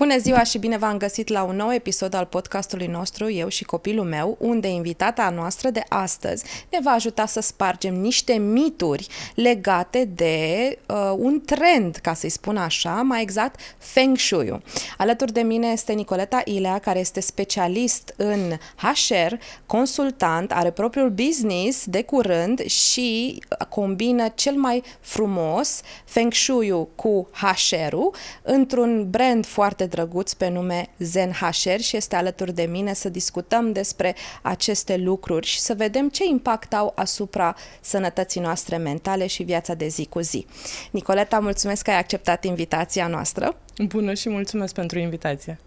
Bună 0.00 0.18
ziua 0.18 0.42
și 0.42 0.58
bine 0.58 0.78
v-am 0.78 0.96
găsit 0.96 1.28
la 1.28 1.42
un 1.42 1.56
nou 1.56 1.72
episod 1.72 2.14
al 2.14 2.24
podcastului 2.24 2.86
nostru, 2.86 3.30
eu 3.30 3.48
și 3.48 3.64
copilul 3.64 4.04
meu, 4.04 4.36
unde 4.38 4.68
invitata 4.68 5.30
noastră 5.30 5.70
de 5.70 5.82
astăzi 5.88 6.44
ne 6.70 6.78
va 6.82 6.90
ajuta 6.90 7.26
să 7.26 7.40
spargem 7.40 7.94
niște 7.94 8.32
mituri 8.32 9.06
legate 9.34 10.04
de 10.04 10.78
uh, 10.86 10.96
un 11.16 11.40
trend, 11.44 11.96
ca 11.96 12.14
să-i 12.14 12.28
spun 12.28 12.56
așa, 12.56 12.90
mai 12.90 13.22
exact 13.22 13.60
Feng 13.78 14.16
Shui. 14.16 14.62
Alături 14.96 15.32
de 15.32 15.40
mine 15.40 15.66
este 15.66 15.92
Nicoleta 15.92 16.42
Ilea, 16.44 16.78
care 16.78 16.98
este 16.98 17.20
specialist 17.20 18.14
în 18.16 18.52
HR, 18.76 19.34
consultant, 19.66 20.52
are 20.52 20.70
propriul 20.70 21.10
business 21.10 21.84
de 21.86 22.02
curând 22.02 22.64
și 22.64 23.42
combină 23.68 24.28
cel 24.34 24.54
mai 24.54 24.82
frumos 25.00 25.80
Feng 26.04 26.32
Shui 26.32 26.88
cu 26.94 27.28
HR-ul 27.32 28.14
într-un 28.42 29.10
brand 29.10 29.46
foarte 29.46 29.88
drăguț 29.90 30.32
pe 30.32 30.48
nume 30.48 30.88
Zen 30.98 31.32
HR 31.32 31.80
și 31.80 31.96
este 31.96 32.16
alături 32.16 32.54
de 32.54 32.62
mine 32.62 32.94
să 32.94 33.08
discutăm 33.08 33.72
despre 33.72 34.14
aceste 34.42 34.96
lucruri 34.96 35.46
și 35.46 35.60
să 35.60 35.74
vedem 35.74 36.08
ce 36.08 36.24
impact 36.24 36.74
au 36.74 36.92
asupra 36.94 37.56
sănătății 37.80 38.40
noastre 38.40 38.76
mentale 38.76 39.26
și 39.26 39.42
viața 39.42 39.74
de 39.74 39.86
zi 39.86 40.06
cu 40.06 40.20
zi. 40.20 40.46
Nicoleta, 40.90 41.38
mulțumesc 41.38 41.82
că 41.82 41.90
ai 41.90 41.98
acceptat 41.98 42.44
invitația 42.44 43.06
noastră. 43.06 43.56
Bună 43.86 44.14
și 44.14 44.28
mulțumesc 44.28 44.74
pentru 44.74 44.98
invitație. 44.98 45.58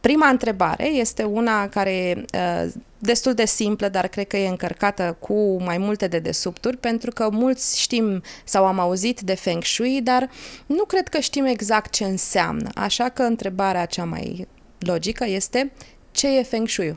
Prima 0.00 0.28
întrebare 0.28 0.86
este 0.88 1.22
una 1.22 1.68
care 1.68 1.92
e 1.92 2.24
uh, 2.34 2.72
destul 2.98 3.34
de 3.34 3.44
simplă, 3.44 3.88
dar 3.88 4.08
cred 4.08 4.26
că 4.26 4.36
e 4.36 4.48
încărcată 4.48 5.16
cu 5.18 5.62
mai 5.62 5.78
multe 5.78 6.06
de 6.06 6.18
desubturi, 6.18 6.76
pentru 6.76 7.10
că 7.10 7.28
mulți 7.30 7.80
știm 7.80 8.22
sau 8.44 8.66
am 8.66 8.78
auzit 8.78 9.20
de 9.20 9.34
Feng 9.34 9.64
Shui, 9.64 10.00
dar 10.02 10.30
nu 10.66 10.84
cred 10.84 11.08
că 11.08 11.18
știm 11.18 11.44
exact 11.44 11.92
ce 11.92 12.04
înseamnă. 12.04 12.68
Așa 12.74 13.08
că 13.08 13.22
întrebarea 13.22 13.86
cea 13.86 14.04
mai 14.04 14.46
logică 14.78 15.24
este 15.26 15.72
ce 16.10 16.38
e 16.38 16.42
Feng 16.42 16.68
Shui? 16.68 16.96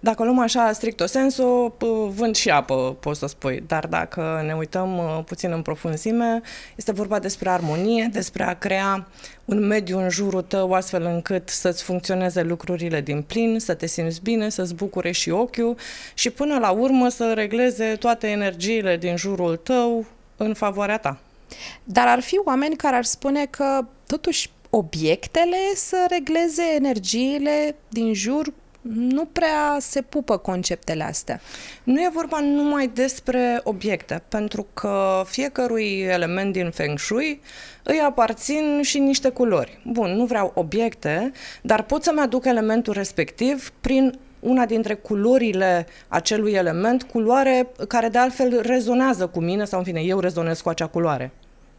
Dacă 0.00 0.22
o 0.22 0.24
luăm 0.24 0.38
așa 0.38 0.72
stricto 0.72 1.06
sensu, 1.06 1.74
vânt 2.14 2.36
și 2.36 2.50
apă, 2.50 2.96
poți 3.00 3.18
să 3.18 3.26
spui. 3.26 3.64
Dar 3.66 3.86
dacă 3.86 4.42
ne 4.46 4.52
uităm 4.52 4.98
uh, 4.98 5.24
puțin 5.24 5.52
în 5.52 5.62
profunzime, 5.62 6.40
este 6.76 6.92
vorba 6.92 7.18
despre 7.18 7.50
armonie, 7.50 8.08
despre 8.12 8.42
a 8.42 8.54
crea 8.54 9.08
un 9.44 9.66
mediu 9.66 9.98
în 9.98 10.08
jurul 10.08 10.42
tău 10.42 10.72
astfel 10.72 11.02
încât 11.02 11.48
să-ți 11.48 11.82
funcționeze 11.82 12.42
lucrurile 12.42 13.00
din 13.00 13.22
plin, 13.22 13.58
să 13.58 13.74
te 13.74 13.86
simți 13.86 14.22
bine, 14.22 14.48
să-ți 14.48 14.74
bucure 14.74 15.10
și 15.10 15.30
ochiul 15.30 15.76
și 16.14 16.30
până 16.30 16.58
la 16.58 16.70
urmă 16.70 17.08
să 17.08 17.32
regleze 17.34 17.96
toate 17.98 18.26
energiile 18.26 18.96
din 18.96 19.16
jurul 19.16 19.56
tău 19.56 20.04
în 20.36 20.54
favoarea 20.54 20.98
ta. 20.98 21.18
Dar 21.84 22.06
ar 22.06 22.20
fi 22.20 22.40
oameni 22.44 22.76
care 22.76 22.96
ar 22.96 23.04
spune 23.04 23.46
că 23.46 23.86
totuși 24.06 24.50
obiectele 24.70 25.56
să 25.74 26.06
regleze 26.08 26.62
energiile 26.74 27.76
din 27.88 28.14
jur 28.14 28.52
nu 28.94 29.24
prea 29.24 29.76
se 29.78 30.02
pupă 30.02 30.36
conceptele 30.36 31.04
astea. 31.04 31.40
Nu 31.84 32.00
e 32.00 32.10
vorba 32.12 32.40
numai 32.40 32.90
despre 32.94 33.60
obiecte, 33.62 34.22
pentru 34.28 34.66
că 34.74 35.22
fiecărui 35.26 36.00
element 36.00 36.52
din 36.52 36.70
Feng 36.70 36.98
Shui 36.98 37.40
îi 37.82 38.00
aparțin 38.00 38.80
și 38.82 38.98
niște 38.98 39.28
culori. 39.28 39.80
Bun, 39.84 40.10
nu 40.10 40.24
vreau 40.24 40.52
obiecte, 40.54 41.32
dar 41.62 41.82
pot 41.82 42.02
să-mi 42.02 42.20
aduc 42.20 42.44
elementul 42.44 42.92
respectiv 42.92 43.72
prin 43.80 44.18
una 44.40 44.66
dintre 44.66 44.94
culorile 44.94 45.86
acelui 46.08 46.52
element, 46.52 47.02
culoare 47.02 47.68
care 47.88 48.08
de 48.08 48.18
altfel 48.18 48.60
rezonează 48.60 49.26
cu 49.26 49.40
mine 49.40 49.64
sau 49.64 49.78
în 49.78 49.84
fine, 49.84 50.00
eu 50.00 50.20
rezonez 50.20 50.60
cu 50.60 50.68
acea 50.68 50.86
culoare. 50.86 51.32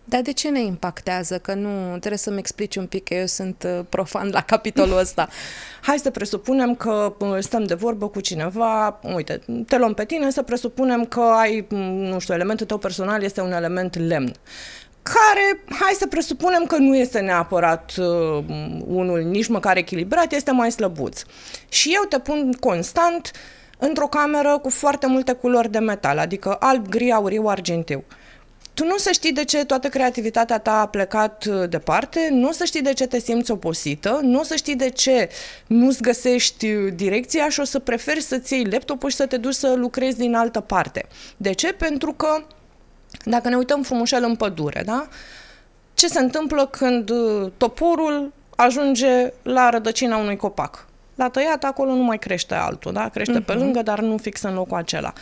Dar 0.10 0.22
de 0.22 0.34
ce 0.34 0.50
ne 0.50 0.60
impactează? 0.60 1.38
Că 1.38 1.54
nu, 1.54 1.90
trebuie 1.90 2.18
să-mi 2.18 2.38
explici 2.38 2.76
un 2.76 2.86
pic, 2.86 3.04
că 3.04 3.14
eu 3.14 3.26
sunt 3.26 3.64
uh, 3.68 3.86
profan 3.90 4.30
la 4.32 4.42
capitolul 4.42 4.98
ăsta. 4.98 5.28
Hai 5.88 5.98
să 5.98 6.10
presupunem 6.10 6.76
că 6.76 7.16
uh, 7.20 7.38
stăm 7.40 7.64
de 7.64 7.74
vorbă 7.74 8.08
cu 8.08 8.20
cineva, 8.20 9.00
uite, 9.16 9.42
te 9.68 9.78
luăm 9.78 9.94
pe 9.94 10.06
tine, 10.06 10.30
să 10.30 10.42
presupunem 10.42 11.06
că 11.06 11.20
ai, 11.20 11.66
mm, 11.70 11.80
nu 11.80 12.20
știu, 12.20 12.34
elementul 12.34 12.66
tău 12.66 12.78
personal 12.78 13.24
este 13.24 13.42
un 13.42 13.52
element 13.52 13.98
lemn 13.98 14.32
care, 15.02 15.64
hai 15.70 15.94
să 15.98 16.08
presupunem 16.08 16.66
că 16.66 16.78
nu 16.78 16.96
este 16.96 17.20
neapărat 17.20 17.94
uh, 17.98 18.44
unul 18.88 19.20
nici 19.20 19.48
măcar 19.48 19.78
echilibrat, 19.78 20.34
este 20.34 20.52
mai 20.52 20.72
slăbuț. 20.72 21.22
Și 21.70 21.92
eu 21.96 22.04
te 22.10 22.20
pun 22.20 22.52
constant 22.60 23.32
într-o 23.78 24.08
cameră 24.08 24.60
cu 24.62 24.70
foarte 24.70 25.08
multe 25.08 25.32
culori 25.32 25.72
de 25.72 25.80
metal, 25.80 26.18
adică 26.18 26.56
alb, 26.60 26.88
gri, 26.88 27.12
auriu, 27.12 27.46
argintiu. 27.46 28.04
Uh, 28.08 28.27
tu 28.78 28.86
nu 28.86 28.94
o 28.94 28.98
să 28.98 29.12
știi 29.12 29.34
de 29.34 29.44
ce 29.44 29.66
toată 29.66 29.88
creativitatea 29.88 30.60
ta 30.60 30.80
a 30.80 30.88
plecat 30.88 31.46
uh, 31.46 31.70
departe, 31.70 32.30
nu 32.32 32.48
o 32.48 32.52
să 32.52 32.64
știi 32.64 32.82
de 32.82 32.94
ce 32.94 33.08
te 33.08 33.20
simți 33.20 33.52
oposită, 33.52 34.20
nu 34.22 34.40
o 34.40 34.44
să 34.44 34.56
știi 34.56 34.76
de 34.76 34.90
ce 34.90 35.30
nu-ți 35.68 36.02
găsești 36.02 36.74
uh, 36.74 36.94
direcția 36.96 37.50
și 37.50 37.60
o 37.60 37.64
să 37.64 37.80
preferi 37.80 38.22
să-ți 38.22 38.54
iei 38.54 38.66
laptopul 38.66 39.10
și 39.10 39.16
să 39.16 39.26
te 39.26 39.38
duci 39.38 39.54
să 39.54 39.74
lucrezi 39.74 40.18
din 40.18 40.36
altă 40.36 40.60
parte. 40.60 41.06
De 41.38 41.52
ce? 41.54 41.74
Pentru 41.74 42.14
că 42.14 42.44
dacă 43.24 43.50
ne 43.50 43.56
uităm 43.56 43.82
frumușel 43.82 44.24
în 44.24 44.36
pădure, 44.36 44.84
da? 44.86 45.08
Ce 45.94 46.08
se 46.08 46.20
întâmplă 46.20 46.68
când 46.68 47.10
uh, 47.10 47.52
toporul 47.58 48.34
ajunge 48.56 49.34
la 49.42 49.70
rădăcina 49.70 50.18
unui 50.18 50.36
copac? 50.36 50.88
La 51.16 51.30
tăiat 51.30 51.64
acolo 51.64 51.94
nu 51.94 52.04
mai 52.04 52.20
crește 52.20 52.54
altul, 52.54 52.94
da? 52.94 53.10
Crește 53.10 53.42
uh-huh. 53.42 53.46
pe 53.46 53.54
mhm. 53.54 53.62
lângă, 53.62 53.82
dar 53.82 54.00
nu 54.00 54.18
fix 54.18 54.42
în 54.42 54.54
locul 54.54 54.78
acela. 54.78 55.14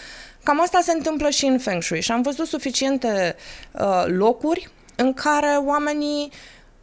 Cam 0.46 0.62
asta 0.62 0.80
se 0.82 0.92
întâmplă 0.92 1.30
și 1.30 1.46
în 1.46 1.58
Feng 1.58 1.82
Shui 1.82 2.02
și 2.02 2.12
am 2.12 2.22
văzut 2.22 2.48
suficiente 2.48 3.36
uh, 3.72 4.04
locuri 4.08 4.70
în 4.96 5.14
care 5.14 5.60
oamenii 5.66 6.32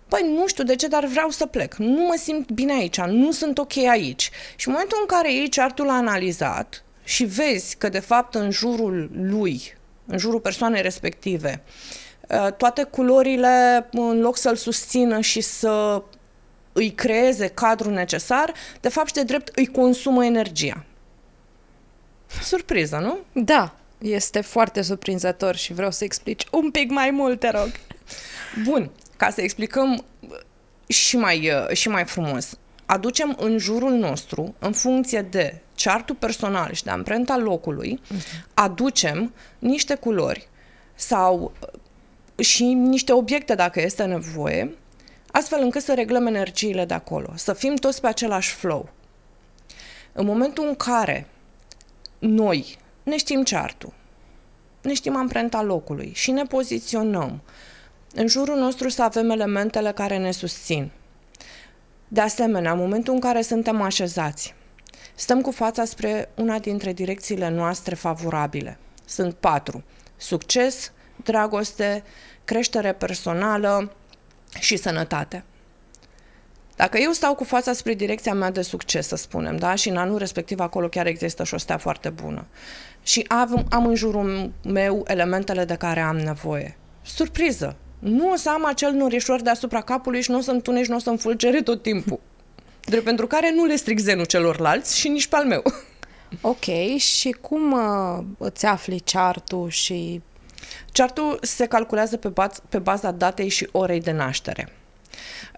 Păi 0.09 0.33
nu 0.37 0.47
știu 0.47 0.65
de 0.65 0.77
ce, 0.77 0.87
dar 0.87 1.05
vreau 1.05 1.31
să 1.31 1.47
plec. 1.47 1.75
Nu 1.75 2.07
mă 2.07 2.15
simt 2.19 2.51
bine 2.51 2.73
aici, 2.73 3.01
nu 3.01 3.31
sunt 3.31 3.59
ok 3.59 3.77
aici. 3.77 4.31
Și 4.57 4.67
în 4.69 4.73
momentul 4.73 4.99
în 5.01 5.07
care 5.07 5.33
iei 5.33 5.49
chartul 5.49 5.89
analizat 5.89 6.85
și 7.05 7.25
vezi 7.25 7.77
că 7.77 7.89
de 7.89 7.99
fapt 7.99 8.35
în 8.35 8.51
jurul 8.51 9.11
lui, 9.13 9.75
în 10.07 10.19
jurul 10.19 10.41
persoanei 10.41 10.83
respective, 10.83 11.63
uh, 12.29 12.53
toate 12.53 12.83
culorile, 12.83 13.89
în 13.91 14.21
loc 14.21 14.37
să-l 14.37 14.57
susțină 14.57 15.21
și 15.21 15.41
să 15.41 16.03
îi 16.73 16.91
creeze 16.91 17.47
cadrul 17.47 17.93
necesar, 17.93 18.53
de 18.81 18.89
fapt 18.89 19.07
și 19.07 19.15
de 19.15 19.23
drept 19.23 19.57
îi 19.57 19.67
consumă 19.67 20.25
energia. 20.25 20.85
Surpriză, 22.43 22.97
nu? 22.97 23.19
Da, 23.45 23.75
este 23.99 24.41
foarte 24.41 24.83
surprinzător 24.83 25.57
și 25.57 25.73
vreau 25.73 25.91
să 25.91 26.05
explici 26.05 26.47
un 26.51 26.71
pic 26.71 26.91
mai 26.91 27.11
mult, 27.11 27.41
te 27.41 27.51
rog. 27.51 27.71
Bun, 28.65 28.91
ca 29.17 29.31
să 29.31 29.41
explicăm 29.41 30.05
și 30.87 31.17
mai, 31.17 31.51
și 31.73 31.89
mai 31.89 32.05
frumos. 32.05 32.59
Aducem 32.87 33.37
în 33.41 33.59
jurul 33.59 33.93
nostru, 33.93 34.55
în 34.59 34.73
funcție 34.73 35.23
de 35.23 35.61
chartul 35.77 36.15
personal 36.15 36.73
și 36.73 36.85
de 36.85 36.91
amprenta 36.91 37.37
locului, 37.37 38.01
uh-huh. 38.05 38.45
aducem 38.55 39.33
niște 39.59 39.95
culori 39.95 40.49
sau 40.95 41.53
și 42.39 42.65
niște 42.65 43.13
obiecte 43.13 43.55
dacă 43.55 43.81
este 43.81 44.05
nevoie, 44.05 44.75
astfel 45.31 45.63
încât 45.63 45.83
să 45.83 45.95
reglăm 45.95 46.27
energiile 46.27 46.85
de 46.85 46.95
acolo, 46.95 47.33
să 47.35 47.53
fim 47.53 47.75
toți 47.75 48.01
pe 48.01 48.07
același 48.07 48.55
flow. 48.55 48.89
În 50.13 50.25
momentul 50.25 50.67
în 50.67 50.75
care 50.75 51.27
noi 52.23 52.79
ne 53.03 53.17
știm 53.17 53.43
chartul, 53.43 53.93
ne 54.83 54.95
știm 54.95 55.17
amprenta 55.17 55.63
locului 55.63 56.13
și 56.15 56.31
ne 56.31 56.43
poziționăm. 56.43 57.41
În 58.15 58.27
jurul 58.27 58.59
nostru 58.59 58.89
să 58.89 59.03
avem 59.03 59.31
elementele 59.31 59.93
care 59.93 60.19
ne 60.19 60.31
susțin. 60.31 60.91
De 62.09 62.21
asemenea, 62.21 62.73
în 62.73 62.79
momentul 62.79 63.15
în 63.15 63.21
care 63.21 63.43
suntem 63.43 63.81
așezați, 63.81 64.55
stăm 65.15 65.41
cu 65.41 65.51
fața 65.51 65.85
spre 65.85 66.29
una 66.35 66.59
dintre 66.59 66.93
direcțiile 66.93 67.49
noastre 67.49 67.95
favorabile. 67.95 68.79
Sunt 69.05 69.35
patru. 69.35 69.85
Succes, 70.17 70.93
dragoste, 71.23 72.05
creștere 72.45 72.93
personală 72.93 73.93
și 74.61 74.77
sănătate. 74.77 75.45
Dacă 76.77 76.99
eu 76.99 77.11
stau 77.11 77.35
cu 77.35 77.45
fața 77.45 77.73
spre 77.73 77.95
direcția 77.95 78.35
mea 78.35 78.51
de 78.51 78.63
succes, 78.63 79.07
să 79.07 79.17
spunem, 79.17 79.57
da? 79.57 79.75
și 79.75 79.89
în 79.89 79.97
anul 79.97 80.19
respectiv 80.19 80.61
acolo 80.61 80.89
chiar 80.89 81.07
există 81.07 81.45
și 81.45 81.55
o 81.55 81.59
stea 81.59 81.79
foarte 81.79 82.09
bună, 82.09 82.47
și 83.03 83.25
am, 83.29 83.67
am 83.71 83.87
în 83.87 83.95
jurul 83.95 84.53
meu 84.65 85.05
elementele 85.07 85.65
de 85.65 85.75
care 85.75 86.01
am 86.01 86.17
nevoie. 86.17 86.77
Surpriză! 87.03 87.77
Nu 87.99 88.31
o 88.31 88.37
să 88.37 88.51
am 88.51 88.67
acel 88.67 88.93
norișor 88.93 89.43
deasupra 89.43 89.81
capului 89.81 90.23
și 90.23 90.31
nu 90.31 90.37
o 90.37 90.41
să 90.41 90.51
întunești, 90.51 90.91
nu 90.91 90.97
o 90.97 91.01
să 91.01 91.11
înfulgere 91.11 91.63
tot 91.63 91.83
timpul. 91.83 92.21
Drept 92.85 93.05
pentru 93.05 93.27
care 93.27 93.53
nu 93.55 93.65
le 93.65 93.77
stric 93.77 93.99
zenul 93.99 94.25
celorlalți 94.25 94.99
și 94.99 95.09
nici 95.09 95.27
pe 95.27 95.37
al 95.37 95.45
meu. 95.45 95.63
Ok, 96.41 96.97
și 96.97 97.31
cum 97.31 97.73
uh, 97.73 98.25
îți 98.39 98.67
afli 98.67 99.03
chartul 99.05 99.69
și... 99.69 100.21
Chartul 100.93 101.39
se 101.43 101.67
calculează 101.67 102.17
pe, 102.17 102.29
baz- 102.29 102.63
pe 102.69 102.79
baza 102.79 103.11
datei 103.11 103.49
și 103.49 103.69
orei 103.73 104.01
de 104.01 104.11
naștere. 104.11 104.73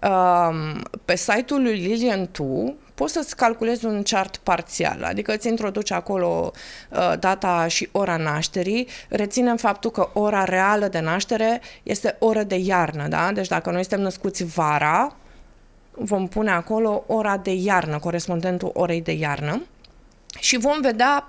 Um, 0.01 0.81
pe 1.05 1.15
site-ul 1.15 1.61
lui 1.61 1.77
Lilian 1.77 2.27
Tu 2.31 2.75
poți 2.95 3.13
să-ți 3.13 3.35
calculezi 3.35 3.85
un 3.85 4.03
chart 4.03 4.37
parțial, 4.37 5.03
adică 5.03 5.33
îți 5.33 5.47
introduci 5.47 5.91
acolo 5.91 6.51
uh, 6.89 7.13
data 7.19 7.67
și 7.67 7.89
ora 7.91 8.17
nașterii, 8.17 8.87
reținem 9.09 9.57
faptul 9.57 9.91
că 9.91 10.09
ora 10.13 10.43
reală 10.43 10.87
de 10.87 10.99
naștere 10.99 11.61
este 11.83 12.15
oră 12.19 12.43
de 12.43 12.55
iarnă, 12.55 13.07
da? 13.07 13.31
Deci 13.31 13.47
dacă 13.47 13.71
noi 13.71 13.81
suntem 13.81 14.01
născuți 14.01 14.43
vara, 14.43 15.15
vom 15.91 16.27
pune 16.27 16.51
acolo 16.51 17.03
ora 17.07 17.37
de 17.37 17.51
iarnă, 17.51 17.99
corespondentul 17.99 18.71
orei 18.73 19.01
de 19.01 19.11
iarnă 19.11 19.61
și 20.39 20.57
vom 20.57 20.81
vedea 20.81 21.27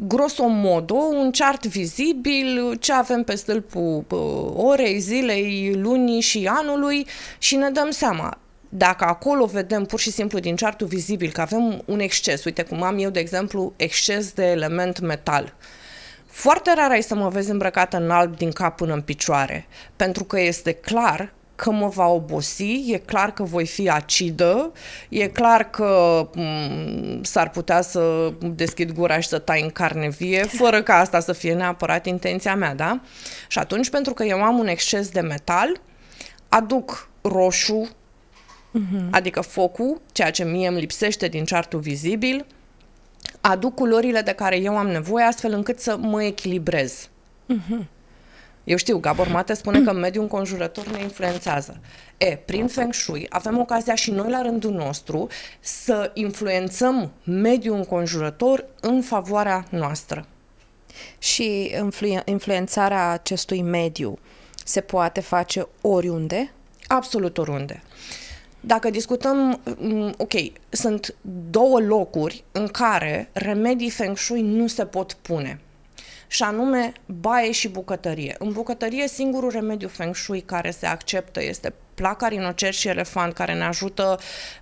grosomodo 0.00 0.94
un 0.94 1.30
chart 1.30 1.66
vizibil, 1.66 2.76
ce 2.80 2.92
avem 2.92 3.22
pe 3.22 3.34
stâlpul 3.34 4.04
orei, 4.56 4.98
zilei, 4.98 5.74
lunii 5.74 6.20
și 6.20 6.46
anului 6.46 7.06
și 7.38 7.56
ne 7.56 7.70
dăm 7.70 7.90
seama. 7.90 8.38
Dacă 8.68 9.04
acolo 9.04 9.44
vedem 9.44 9.84
pur 9.84 10.00
și 10.00 10.10
simplu 10.10 10.38
din 10.38 10.56
chartul 10.56 10.86
vizibil 10.86 11.30
că 11.30 11.40
avem 11.40 11.82
un 11.84 12.00
exces, 12.00 12.44
uite 12.44 12.62
cum 12.62 12.82
am 12.82 12.98
eu, 12.98 13.10
de 13.10 13.20
exemplu, 13.20 13.72
exces 13.76 14.32
de 14.32 14.44
element 14.44 15.00
metal, 15.00 15.54
foarte 16.26 16.72
rar 16.74 16.90
ai 16.90 17.02
să 17.02 17.14
mă 17.14 17.28
vezi 17.28 17.50
îmbrăcată 17.50 17.96
în 17.96 18.10
alb 18.10 18.36
din 18.36 18.50
cap 18.50 18.76
până 18.76 18.92
în 18.92 19.00
picioare, 19.00 19.66
pentru 19.96 20.24
că 20.24 20.40
este 20.40 20.72
clar 20.72 21.32
că 21.58 21.70
mă 21.70 21.88
va 21.88 22.06
obosi, 22.06 22.92
e 22.92 22.98
clar 22.98 23.32
că 23.32 23.42
voi 23.42 23.66
fi 23.66 23.88
acidă, 23.88 24.72
e 25.08 25.26
clar 25.26 25.70
că 25.70 26.22
m- 26.30 26.34
mm, 26.34 27.22
s-ar 27.22 27.50
putea 27.50 27.80
să 27.80 28.32
deschid 28.40 28.92
gura 28.92 29.20
și 29.20 29.28
să 29.28 29.38
tai 29.38 29.62
în 29.62 29.70
carne 29.70 30.08
vie, 30.08 30.42
fără 30.42 30.82
ca 30.82 30.94
asta 30.94 31.20
să 31.20 31.32
fie 31.32 31.54
neapărat 31.54 32.06
intenția 32.06 32.54
mea, 32.54 32.74
da? 32.74 33.00
Și 33.48 33.58
atunci, 33.58 33.90
pentru 33.90 34.14
că 34.14 34.24
eu 34.24 34.42
am 34.42 34.58
un 34.58 34.66
exces 34.66 35.08
de 35.08 35.20
metal, 35.20 35.80
aduc 36.48 37.08
roșu, 37.22 37.88
uh-huh. 37.88 39.10
adică 39.10 39.40
focul, 39.40 40.00
ceea 40.12 40.30
ce 40.30 40.44
mie 40.44 40.68
îmi 40.68 40.80
lipsește 40.80 41.28
din 41.28 41.44
chartul 41.44 41.80
vizibil, 41.80 42.46
aduc 43.40 43.74
culorile 43.74 44.20
de 44.20 44.32
care 44.32 44.56
eu 44.56 44.76
am 44.76 44.88
nevoie 44.88 45.24
astfel 45.24 45.52
încât 45.52 45.78
să 45.78 45.96
mă 45.96 46.22
echilibrez. 46.22 47.08
Uh-huh. 47.54 47.97
Eu 48.68 48.76
știu, 48.76 48.98
Gabor 48.98 49.28
Mate 49.28 49.54
spune 49.54 49.82
că 49.82 49.92
mediul 49.92 50.22
înconjurător 50.22 50.86
ne 50.86 51.02
influențează. 51.02 51.80
E, 52.16 52.36
prin 52.44 52.66
Feng 52.66 52.94
Shui 52.94 53.26
avem 53.28 53.58
ocazia 53.58 53.94
și 53.94 54.10
noi 54.10 54.30
la 54.30 54.42
rândul 54.42 54.72
nostru 54.72 55.28
să 55.60 56.10
influențăm 56.14 57.12
mediul 57.24 57.76
înconjurător 57.76 58.64
în 58.80 59.02
favoarea 59.02 59.66
noastră. 59.70 60.26
Și 61.18 61.74
influ- 61.78 62.22
influențarea 62.24 63.10
acestui 63.10 63.62
mediu 63.62 64.18
se 64.64 64.80
poate 64.80 65.20
face 65.20 65.68
oriunde? 65.80 66.52
Absolut 66.86 67.38
oriunde. 67.38 67.82
Dacă 68.60 68.90
discutăm, 68.90 69.60
mm, 69.78 70.14
ok, 70.16 70.32
sunt 70.68 71.14
două 71.50 71.80
locuri 71.80 72.44
în 72.52 72.66
care 72.66 73.28
remedii 73.32 73.90
Feng 73.90 74.16
Shui 74.16 74.42
nu 74.42 74.66
se 74.66 74.84
pot 74.84 75.12
pune 75.12 75.60
și 76.28 76.42
anume 76.42 76.92
baie 77.06 77.52
și 77.52 77.68
bucătărie. 77.68 78.34
În 78.38 78.52
bucătărie, 78.52 79.08
singurul 79.08 79.50
remediu 79.50 79.88
feng 79.88 80.14
shui 80.14 80.40
care 80.40 80.70
se 80.70 80.86
acceptă 80.86 81.42
este 81.42 81.72
placa 81.94 82.28
rinocer 82.28 82.72
și 82.72 82.88
elefant, 82.88 83.34
care 83.34 83.54
ne 83.54 83.64
ajută 83.64 84.18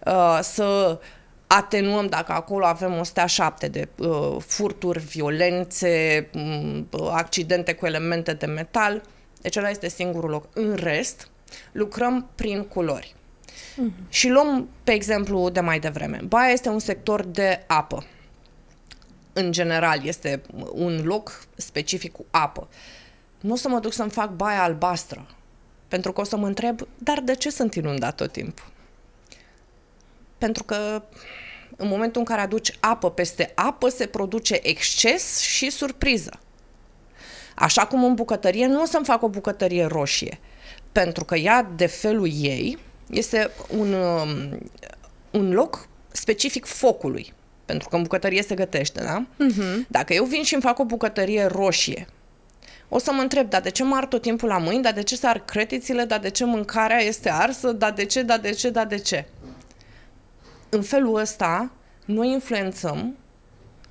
uh, 0.06 0.38
să 0.42 0.98
atenuăm 1.46 2.06
dacă 2.06 2.32
acolo 2.32 2.64
avem 2.64 2.98
o 2.98 3.02
stea 3.02 3.26
șapte 3.26 3.68
de 3.68 3.88
uh, 3.98 4.36
furturi, 4.46 4.98
violențe, 4.98 6.28
um, 6.34 6.88
accidente 7.10 7.74
cu 7.74 7.86
elemente 7.86 8.32
de 8.32 8.46
metal. 8.46 9.02
Deci 9.40 9.56
ăla 9.56 9.68
este 9.68 9.88
singurul 9.88 10.30
loc. 10.30 10.44
În 10.52 10.74
rest, 10.74 11.28
lucrăm 11.72 12.28
prin 12.34 12.62
culori. 12.62 13.14
Mm-hmm. 13.54 14.08
Și 14.08 14.28
luăm, 14.28 14.68
pe 14.84 14.92
exemplu, 14.92 15.50
de 15.50 15.60
mai 15.60 15.78
devreme. 15.78 16.20
Baia 16.28 16.52
este 16.52 16.68
un 16.68 16.78
sector 16.78 17.24
de 17.24 17.64
apă 17.66 18.04
în 19.38 19.52
general, 19.52 20.04
este 20.04 20.42
un 20.72 21.00
loc 21.04 21.46
specific 21.56 22.12
cu 22.12 22.24
apă. 22.30 22.68
Nu 23.40 23.52
o 23.52 23.56
să 23.56 23.68
mă 23.68 23.78
duc 23.78 23.92
să-mi 23.92 24.10
fac 24.10 24.30
baia 24.30 24.62
albastră, 24.62 25.26
pentru 25.88 26.12
că 26.12 26.20
o 26.20 26.24
să 26.24 26.36
mă 26.36 26.46
întreb, 26.46 26.80
dar 26.98 27.20
de 27.20 27.34
ce 27.34 27.50
sunt 27.50 27.74
inundat 27.74 28.14
tot 28.14 28.32
timpul? 28.32 28.66
Pentru 30.38 30.64
că 30.64 31.02
în 31.76 31.88
momentul 31.88 32.20
în 32.20 32.26
care 32.26 32.40
aduci 32.40 32.76
apă 32.80 33.10
peste 33.10 33.52
apă, 33.54 33.88
se 33.88 34.06
produce 34.06 34.58
exces 34.62 35.38
și 35.38 35.70
surpriză. 35.70 36.38
Așa 37.54 37.86
cum 37.86 38.04
în 38.04 38.14
bucătărie, 38.14 38.66
nu 38.66 38.82
o 38.82 38.84
să-mi 38.84 39.04
fac 39.04 39.22
o 39.22 39.28
bucătărie 39.28 39.84
roșie, 39.84 40.38
pentru 40.92 41.24
că 41.24 41.36
ea, 41.36 41.70
de 41.76 41.86
felul 41.86 42.30
ei, 42.32 42.78
este 43.10 43.50
un, 43.76 43.92
um, 43.92 44.58
un 45.30 45.52
loc 45.52 45.88
specific 46.08 46.64
focului 46.64 47.34
pentru 47.66 47.88
că 47.88 47.96
în 47.96 48.02
bucătărie 48.02 48.42
se 48.42 48.54
gătește, 48.54 49.02
da? 49.02 49.26
Uh-huh. 49.26 49.86
Dacă 49.88 50.14
eu 50.14 50.24
vin 50.24 50.42
și 50.42 50.54
îmi 50.54 50.62
fac 50.62 50.78
o 50.78 50.84
bucătărie 50.84 51.44
roșie, 51.44 52.06
o 52.88 52.98
să 52.98 53.12
mă 53.12 53.20
întreb, 53.20 53.48
dar 53.48 53.60
de 53.60 53.70
ce 53.70 53.84
mă 53.84 53.96
ar 53.96 54.06
tot 54.06 54.22
timpul 54.22 54.48
la 54.48 54.58
mâini, 54.58 54.82
dar 54.82 54.92
de 54.92 55.02
ce 55.02 55.16
se 55.16 55.26
ar 55.26 55.38
cretițile, 55.44 56.04
dar 56.04 56.18
de 56.18 56.30
ce 56.30 56.44
mâncarea 56.44 56.98
este 57.02 57.30
arsă, 57.30 57.72
dar 57.72 57.92
de 57.92 58.04
ce, 58.04 58.22
dar 58.22 58.38
de 58.38 58.50
ce, 58.50 58.70
dar 58.70 58.86
de 58.86 58.96
ce? 58.96 59.26
În 60.68 60.82
felul 60.82 61.14
ăsta, 61.14 61.70
noi 62.04 62.30
influențăm 62.30 63.16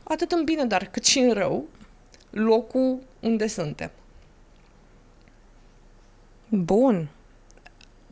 atât 0.03 0.31
în 0.31 0.43
bine, 0.43 0.65
dar 0.65 0.85
cât 0.85 1.05
și 1.05 1.19
în 1.19 1.33
rău, 1.33 1.65
locul 2.29 2.99
unde 3.19 3.47
suntem. 3.47 3.91
Bun. 6.49 7.07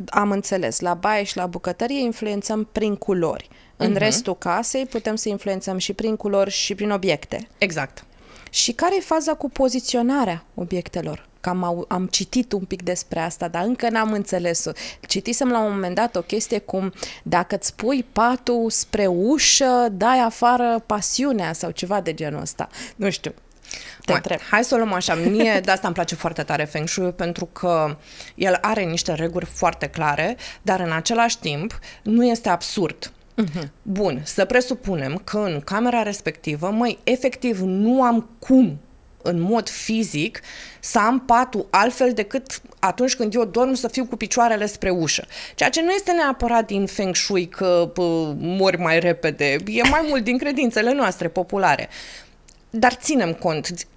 Am 0.06 0.32
înțeles. 0.32 0.80
La 0.80 0.94
baie 0.94 1.24
și 1.24 1.38
la 1.38 1.46
bucătărie 1.46 2.00
influențăm 2.00 2.64
prin 2.72 2.96
culori. 2.96 3.50
În 3.78 3.96
uh-huh. 3.96 3.98
restul 3.98 4.38
casei 4.38 4.86
putem 4.86 5.16
să 5.16 5.30
influențăm 5.30 5.78
și 5.78 5.94
prin 5.94 6.16
culori 6.16 6.52
și 6.52 6.76
prin 6.76 6.92
obiecte. 6.92 7.48
Exact. 7.58 8.06
Și 8.50 8.72
care 8.72 8.96
e 8.96 9.00
faza 9.00 9.34
cu 9.34 9.50
poziționarea 9.50 10.46
obiectelor? 10.54 11.28
Că 11.40 11.50
am, 11.50 11.86
am 11.88 12.08
citit 12.08 12.52
un 12.52 12.66
pic 12.66 12.82
despre 12.82 13.20
asta, 13.20 13.48
dar 13.48 13.64
încă 13.64 13.90
n-am 13.90 14.12
înțeles-o. 14.12 14.72
Citisem 15.08 15.50
la 15.50 15.60
un 15.60 15.72
moment 15.72 15.96
dat 15.96 16.16
o 16.16 16.22
chestie 16.22 16.60
cum 16.60 16.94
dacă 17.24 17.56
îți 17.56 17.76
pui 17.76 18.06
patul 18.12 18.70
spre 18.70 19.06
ușă, 19.06 19.88
dai 19.92 20.20
afară 20.20 20.84
pasiunea 20.86 21.54
sau 21.54 21.72
ceva 21.72 22.02
de 22.02 22.14
genul 22.14 22.42
ăsta. 22.42 22.70
Nu 22.96 23.10
știu. 23.10 23.34
Te 24.06 24.14
întreb. 24.14 24.40
Hai 24.50 24.64
să 24.64 24.76
o 24.76 24.78
luăm 24.78 24.94
așa. 24.94 25.16
Mie 25.16 25.60
de 25.64 25.72
asta 25.72 25.88
îmi 25.88 25.96
place 25.96 26.16
foarte 26.16 26.44
tare 26.44 26.64
Feng 26.64 26.88
Shui 26.88 27.12
pentru 27.12 27.46
că 27.46 27.98
el 28.36 28.58
are 28.62 28.84
niște 28.84 29.14
reguli 29.14 29.46
foarte 29.46 29.88
clare, 29.88 30.38
dar 30.62 30.80
în 30.80 30.92
același 30.92 31.40
timp 31.40 31.80
nu 32.04 32.26
este 32.26 32.50
absurd. 32.50 33.13
Uh-huh. 33.42 33.68
Bun, 33.82 34.22
să 34.24 34.46
presupunem 34.46 35.22
că 35.24 35.38
în 35.38 35.62
camera 35.62 36.04
respectivă, 36.04 36.70
măi, 36.70 37.00
efectiv 37.04 37.60
nu 37.60 38.04
am 38.04 38.30
cum 38.40 38.80
în 39.22 39.40
mod 39.40 39.70
fizic 39.70 40.42
să 40.80 41.00
am 41.00 41.20
patul 41.20 41.68
altfel 41.70 42.14
decât 42.14 42.62
atunci 42.80 43.16
când 43.16 43.34
eu 43.36 43.46
dorm 43.46 43.74
să 43.74 43.88
fiu 43.88 44.06
cu 44.06 44.16
picioarele 44.16 44.66
spre 44.66 44.90
ușă. 44.90 45.26
Ceea 45.56 45.70
ce 45.70 45.82
nu 45.82 45.92
este 45.92 46.12
neapărat 46.12 46.66
din 46.66 46.86
feng 46.86 47.16
shui 47.16 47.48
că 47.48 47.92
pă, 47.94 48.36
mori 48.38 48.78
mai 48.78 49.00
repede, 49.00 49.58
e 49.66 49.90
mai 49.90 50.06
mult 50.08 50.24
din 50.24 50.38
credințele 50.38 50.94
noastre 50.94 51.28
populare. 51.28 51.90
Dar 52.70 52.94
ținem 52.94 53.34
cont 53.34 53.88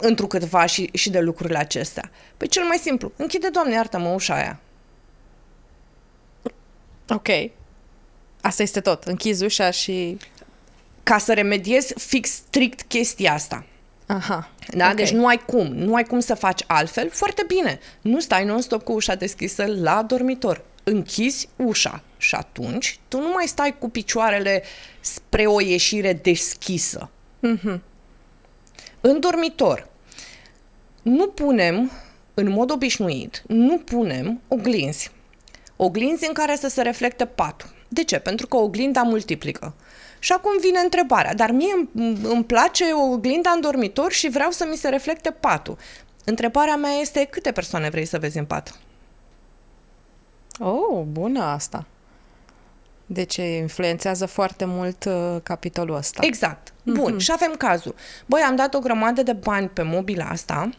întrucâtva 0.00 0.66
și, 0.66 0.90
și 0.92 1.10
de 1.10 1.20
lucrurile 1.20 1.58
acestea. 1.58 2.10
Păi 2.36 2.48
cel 2.48 2.64
mai 2.64 2.76
simplu, 2.76 3.12
închide, 3.16 3.48
Doamne, 3.48 3.74
iartă-mă, 3.74 4.08
ușa 4.08 4.34
aia. 4.34 4.60
Ok. 7.08 7.28
Asta 8.46 8.62
este 8.62 8.80
tot. 8.80 9.04
Închizi 9.04 9.44
ușa 9.44 9.70
și... 9.70 10.18
Ca 11.02 11.18
să 11.18 11.34
remediezi 11.34 11.94
fix 11.96 12.30
strict 12.30 12.82
chestia 12.82 13.32
asta. 13.32 13.64
Aha. 14.06 14.50
Da? 14.68 14.84
Okay. 14.84 14.94
Deci 14.94 15.10
nu 15.10 15.26
ai 15.26 15.42
cum. 15.46 15.66
Nu 15.66 15.94
ai 15.94 16.04
cum 16.04 16.20
să 16.20 16.34
faci 16.34 16.62
altfel. 16.66 17.10
Foarte 17.10 17.44
bine. 17.46 17.78
Nu 18.00 18.20
stai 18.20 18.44
non-stop 18.44 18.82
cu 18.82 18.92
ușa 18.92 19.14
deschisă 19.14 19.66
la 19.66 20.02
dormitor. 20.02 20.64
Închizi 20.84 21.48
ușa 21.56 22.02
și 22.16 22.34
atunci 22.34 22.98
tu 23.08 23.20
nu 23.20 23.28
mai 23.34 23.46
stai 23.46 23.78
cu 23.78 23.88
picioarele 23.88 24.62
spre 25.00 25.46
o 25.46 25.60
ieșire 25.60 26.12
deschisă. 26.12 27.10
Mm-hmm. 27.46 27.80
În 29.00 29.20
dormitor 29.20 29.88
nu 31.02 31.26
punem, 31.26 31.90
în 32.34 32.50
mod 32.50 32.70
obișnuit, 32.70 33.42
nu 33.46 33.78
punem 33.78 34.40
oglinzi. 34.48 35.10
Oglinzi 35.76 36.26
în 36.26 36.32
care 36.32 36.56
să 36.56 36.68
se 36.68 36.82
reflecte 36.82 37.24
patul. 37.24 37.74
De 37.88 38.04
ce? 38.04 38.18
Pentru 38.18 38.46
că 38.46 38.56
oglinda 38.56 39.02
multiplică. 39.02 39.74
Și 40.18 40.32
acum 40.32 40.52
vine 40.60 40.78
întrebarea, 40.78 41.34
dar 41.34 41.50
mie 41.50 41.88
îmi 42.22 42.44
place 42.44 42.84
oglinda 43.12 43.50
în 43.50 43.60
dormitor 43.60 44.12
și 44.12 44.28
vreau 44.28 44.50
să 44.50 44.66
mi 44.70 44.76
se 44.76 44.88
reflecte 44.88 45.30
patul. 45.30 45.76
Întrebarea 46.24 46.76
mea 46.76 46.90
este 46.90 47.24
câte 47.24 47.52
persoane 47.52 47.88
vrei 47.88 48.04
să 48.04 48.18
vezi 48.18 48.38
în 48.38 48.44
pat? 48.44 48.78
Oh, 50.58 51.02
bună 51.06 51.42
asta. 51.42 51.84
Deci 53.06 53.36
influențează 53.36 54.26
foarte 54.26 54.64
mult 54.64 55.04
uh, 55.04 55.36
capitolul 55.42 55.96
ăsta. 55.96 56.26
Exact. 56.26 56.72
Bun. 56.82 57.14
Mm-hmm. 57.14 57.20
Și 57.20 57.32
avem 57.32 57.54
cazul. 57.58 57.94
Băi, 58.26 58.40
am 58.40 58.56
dat 58.56 58.74
o 58.74 58.78
grămadă 58.78 59.22
de 59.22 59.32
bani 59.32 59.68
pe 59.68 59.82
mobila 59.82 60.24
asta, 60.24 60.70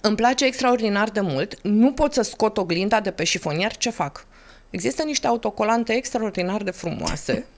îmi 0.00 0.16
place 0.16 0.44
extraordinar 0.44 1.08
de 1.08 1.20
mult, 1.20 1.62
nu 1.62 1.92
pot 1.92 2.12
să 2.12 2.22
scot 2.22 2.58
oglinda 2.58 3.00
de 3.00 3.10
pe 3.10 3.24
șifonier, 3.24 3.76
ce 3.76 3.90
fac? 3.90 4.26
Există 4.70 5.02
niște 5.02 5.26
autocolante 5.26 5.92
extraordinar 5.92 6.62
de 6.62 6.70
frumoase. 6.70 7.44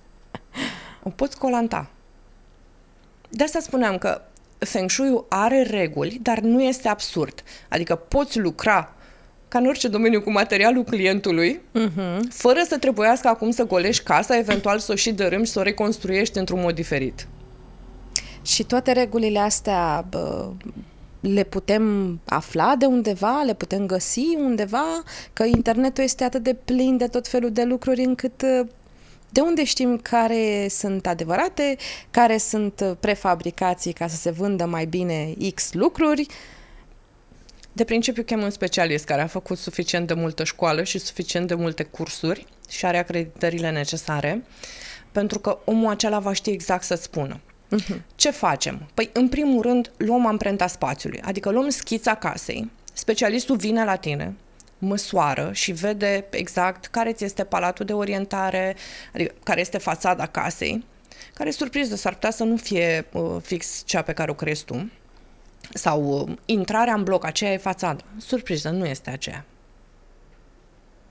O 1.04 1.10
poți 1.10 1.38
colanta. 1.38 1.90
De 3.28 3.44
asta 3.44 3.60
spuneam 3.60 3.98
că 3.98 4.20
Feng 4.58 4.90
Shui 4.90 5.24
are 5.28 5.62
reguli, 5.62 6.18
dar 6.22 6.38
nu 6.38 6.62
este 6.62 6.88
absurd. 6.88 7.42
Adică 7.68 7.94
poți 7.94 8.38
lucra 8.38 8.94
ca 9.48 9.58
în 9.58 9.66
orice 9.66 9.88
domeniu, 9.88 10.22
cu 10.22 10.30
materialul 10.30 10.84
clientului, 10.84 11.60
uh-huh. 11.60 12.18
fără 12.30 12.60
să 12.68 12.78
trebuiască 12.78 13.28
acum 13.28 13.50
să 13.50 13.66
golești 13.66 14.02
casa, 14.02 14.36
eventual 14.36 14.78
să 14.78 14.92
o 14.92 14.94
și 14.94 15.12
dărâmi 15.12 15.46
și 15.46 15.52
să 15.52 15.58
o 15.58 15.62
reconstruiești 15.62 16.38
într-un 16.38 16.60
mod 16.60 16.74
diferit. 16.74 17.26
Și 18.42 18.64
toate 18.64 18.92
regulile 18.92 19.38
astea 19.38 20.04
bă, 20.08 20.50
le 21.22 21.44
putem 21.44 22.20
afla 22.24 22.74
de 22.76 22.86
undeva, 22.86 23.42
le 23.42 23.54
putem 23.54 23.86
găsi 23.86 24.36
undeva, 24.36 25.02
că 25.32 25.44
internetul 25.44 26.04
este 26.04 26.24
atât 26.24 26.42
de 26.42 26.54
plin 26.54 26.96
de 26.96 27.06
tot 27.06 27.28
felul 27.28 27.52
de 27.52 27.64
lucruri 27.64 28.02
încât 28.02 28.42
de 29.28 29.40
unde 29.40 29.64
știm 29.64 29.98
care 29.98 30.66
sunt 30.68 31.06
adevărate, 31.06 31.76
care 32.10 32.36
sunt 32.36 32.96
prefabricații 33.00 33.92
ca 33.92 34.06
să 34.06 34.16
se 34.16 34.30
vândă 34.30 34.64
mai 34.64 34.84
bine 34.84 35.34
X 35.54 35.72
lucruri? 35.72 36.26
De 37.72 37.84
principiu 37.84 38.22
chem 38.22 38.42
un 38.42 38.50
specialist 38.50 39.04
care 39.04 39.20
a 39.20 39.26
făcut 39.26 39.58
suficient 39.58 40.06
de 40.06 40.14
multă 40.14 40.44
școală 40.44 40.82
și 40.82 40.98
suficient 40.98 41.46
de 41.46 41.54
multe 41.54 41.82
cursuri 41.82 42.46
și 42.68 42.86
are 42.86 42.98
acreditările 42.98 43.70
necesare, 43.70 44.44
pentru 45.12 45.38
că 45.38 45.58
omul 45.64 45.90
acela 45.90 46.18
va 46.18 46.32
ști 46.32 46.50
exact 46.50 46.82
să 46.82 46.94
spună. 46.94 47.40
Uh-huh. 47.76 48.00
Ce 48.14 48.30
facem? 48.30 48.88
Păi, 48.94 49.10
în 49.12 49.28
primul 49.28 49.62
rând, 49.62 49.90
luăm 49.96 50.26
amprenta 50.26 50.66
spațiului, 50.66 51.20
adică 51.20 51.50
luăm 51.50 51.68
schița 51.68 52.14
casei, 52.14 52.70
specialistul 52.92 53.56
vine 53.56 53.84
la 53.84 53.96
tine, 53.96 54.34
măsoară 54.78 55.50
și 55.52 55.72
vede 55.72 56.26
exact 56.30 56.86
care 56.86 57.12
ți 57.12 57.24
este 57.24 57.44
palatul 57.44 57.86
de 57.86 57.92
orientare, 57.92 58.76
adică 59.14 59.34
care 59.42 59.60
este 59.60 59.78
fațada 59.78 60.26
casei, 60.26 60.84
care 61.34 61.50
surpriză, 61.50 61.96
s-ar 61.96 62.12
putea 62.12 62.30
să 62.30 62.44
nu 62.44 62.56
fie 62.56 63.06
uh, 63.12 63.36
fix 63.42 63.82
cea 63.86 64.02
pe 64.02 64.12
care 64.12 64.30
o 64.30 64.34
crezi 64.34 64.64
tu, 64.64 64.90
sau 65.74 66.02
uh, 66.02 66.36
intrarea 66.44 66.94
în 66.94 67.02
bloc, 67.02 67.24
aceea 67.24 67.52
e 67.52 67.56
fațada. 67.56 68.04
Surpriză, 68.16 68.68
nu 68.68 68.86
este 68.86 69.10
aceea. 69.10 69.44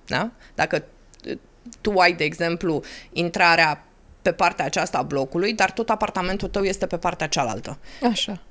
Da? 0.06 0.32
Dacă 0.56 0.84
uh, 1.28 1.38
tu 1.82 1.92
ai, 1.98 2.14
de 2.14 2.24
exemplu, 2.24 2.82
intrarea 3.12 3.86
pe 4.22 4.32
partea 4.32 4.66
aceasta 4.66 4.98
a 4.98 5.02
blocului, 5.02 5.54
dar 5.54 5.72
tot 5.72 5.90
apartamentul 5.90 6.48
tău 6.48 6.64
este 6.64 6.86
pe 6.88 6.98
partea 6.98 7.28
cealaltă. 7.28 7.78
Așa. 8.12 8.42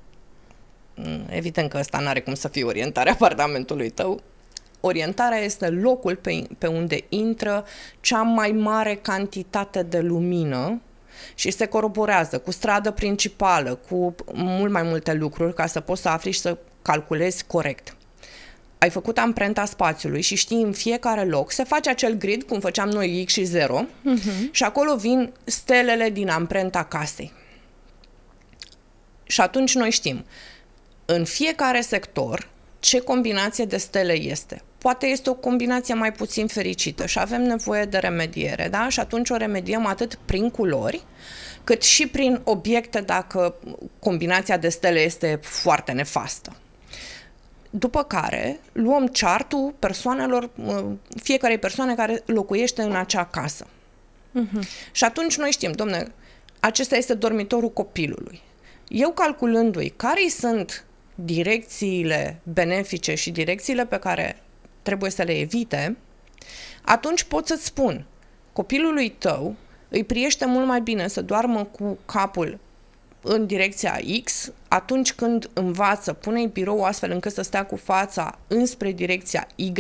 Mm, 0.95 1.27
evident 1.29 1.71
că 1.71 1.79
ăsta 1.79 1.99
nu 1.99 2.09
are 2.09 2.21
cum 2.21 2.35
să 2.35 2.49
fie 2.49 2.65
orientarea 2.65 3.13
apartamentului 3.13 3.91
tău. 3.91 4.21
Orientarea 4.81 5.39
este 5.39 5.69
locul 5.69 6.17
pe, 6.17 6.47
pe 6.59 6.67
unde 6.67 7.05
intră 7.09 7.65
cea 8.01 8.23
mai 8.23 8.51
mare 8.53 8.95
cantitate 8.95 9.83
de 9.83 10.01
lumină 10.01 10.81
și 11.35 11.51
se 11.51 11.67
coroborează 11.67 12.39
cu 12.39 12.51
stradă 12.51 12.91
principală, 12.91 13.75
cu 13.75 14.15
mult 14.33 14.73
mai 14.73 14.83
multe 14.83 15.13
lucruri 15.13 15.55
ca 15.55 15.67
să 15.67 15.81
poți 15.81 16.03
să 16.03 16.09
afli 16.09 16.31
și 16.31 16.41
să 16.41 16.57
calculezi 16.83 17.45
corect. 17.47 17.97
Ai 18.81 18.91
făcut 18.91 19.19
amprenta 19.19 19.65
spațiului 19.65 20.21
și 20.21 20.35
știi 20.35 20.63
în 20.63 20.73
fiecare 20.73 21.25
loc, 21.25 21.53
se 21.53 21.65
face 21.65 21.91
acel 21.91 22.13
grid, 22.13 22.43
cum 22.43 22.61
făceam 22.61 22.89
noi 22.89 23.23
X 23.27 23.33
și 23.33 23.45
0, 23.45 23.83
uh-huh. 23.83 24.03
Mhm. 24.03 24.53
și 24.53 24.63
acolo 24.63 24.97
vin 24.97 25.33
stelele 25.45 26.11
din 26.11 26.29
amprenta 26.29 26.85
casei. 26.85 27.33
Și 29.25 29.41
atunci 29.41 29.75
noi 29.75 29.91
știm, 29.91 30.25
în 31.05 31.25
fiecare 31.25 31.81
sector, 31.81 32.49
ce 32.81 33.01
combinație 33.01 33.65
de 33.65 33.77
stele 33.77 34.13
este 34.13 34.63
poate 34.81 35.07
este 35.07 35.31
o 35.31 35.35
combinație 35.35 35.95
mai 35.95 36.13
puțin 36.13 36.47
fericită 36.47 37.07
și 37.07 37.19
avem 37.19 37.43
nevoie 37.43 37.85
de 37.85 37.99
remediere, 37.99 38.69
da? 38.71 38.89
Și 38.89 39.01
atunci 39.01 39.31
o 39.31 39.37
remediem 39.37 39.87
atât 39.87 40.15
prin 40.25 40.51
culori, 40.51 41.03
cât 41.65 41.83
și 41.83 42.07
prin 42.07 42.41
obiecte 42.45 43.01
dacă 43.01 43.55
combinația 43.99 44.57
de 44.57 44.69
stele 44.69 45.01
este 45.01 45.39
foarte 45.43 45.93
nefastă. 45.93 46.57
După 47.71 48.03
care 48.03 48.61
luăm 48.73 49.07
chartul 49.07 49.75
persoanelor, 49.79 50.51
fiecarei 51.23 51.59
persoane 51.59 51.95
care 51.95 52.23
locuiește 52.27 52.83
în 52.83 52.97
acea 52.97 53.25
casă. 53.25 53.67
Uh-huh. 53.67 54.91
Și 54.93 55.05
atunci 55.05 55.37
noi 55.37 55.51
știm, 55.51 55.73
domne, 55.73 56.13
acesta 56.61 56.97
este 56.97 57.15
dormitorul 57.15 57.71
copilului. 57.71 58.41
Eu 58.89 59.11
calculându-i 59.11 59.93
care 59.97 60.29
sunt 60.29 60.85
direcțiile 61.15 62.41
benefice 62.43 63.15
și 63.15 63.31
direcțiile 63.31 63.87
pe 63.87 63.99
care 63.99 64.43
trebuie 64.83 65.11
să 65.11 65.23
le 65.23 65.39
evite, 65.39 65.97
atunci 66.83 67.23
pot 67.23 67.47
să-ți 67.47 67.65
spun, 67.65 68.05
copilului 68.53 69.11
tău 69.11 69.55
îi 69.89 70.05
priește 70.05 70.47
mult 70.47 70.67
mai 70.67 70.81
bine 70.81 71.09
să 71.09 71.23
doarmă 71.23 71.65
cu 71.65 71.99
capul 72.05 72.59
în 73.23 73.47
direcția 73.47 74.01
X, 74.25 74.53
atunci 74.69 75.13
când 75.13 75.51
învață, 75.53 76.13
pune 76.13 76.47
birou 76.47 76.85
astfel 76.85 77.11
încât 77.11 77.33
să 77.33 77.43
stea 77.43 77.67
cu 77.67 77.77
fața 77.77 78.39
înspre 78.47 78.93
direcția 78.93 79.47
Y 79.55 79.73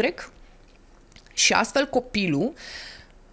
și 1.32 1.52
astfel 1.52 1.86
copilul 1.86 2.52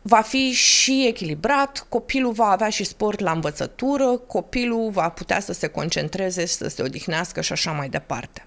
va 0.02 0.22
fi 0.22 0.52
și 0.52 1.06
echilibrat, 1.08 1.86
copilul 1.90 2.32
va 2.32 2.50
avea 2.50 2.70
și 2.70 2.84
sport 2.84 3.20
la 3.20 3.32
învățătură, 3.32 4.18
copilul 4.18 4.90
va 4.90 5.10
putea 5.10 5.40
să 5.40 5.54
se 5.54 5.68
concentreze, 5.68 6.46
să 6.46 6.68
se 6.68 6.82
odihnească 6.82 7.42
și 7.42 7.52
așa 7.52 7.72
mai 7.72 7.90
departe. 7.90 8.46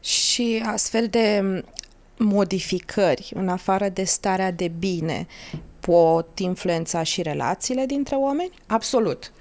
Și 0.00 0.62
astfel 0.66 1.06
de 1.08 1.64
modificări, 2.18 3.32
în 3.34 3.48
afară 3.48 3.88
de 3.88 4.04
starea 4.04 4.50
de 4.50 4.68
bine, 4.68 5.26
pot 5.86 6.38
influența 6.38 7.02
și 7.02 7.22
relațiile 7.22 7.86
dintre 7.86 8.14
oameni? 8.14 8.52
Absolut. 8.66 9.32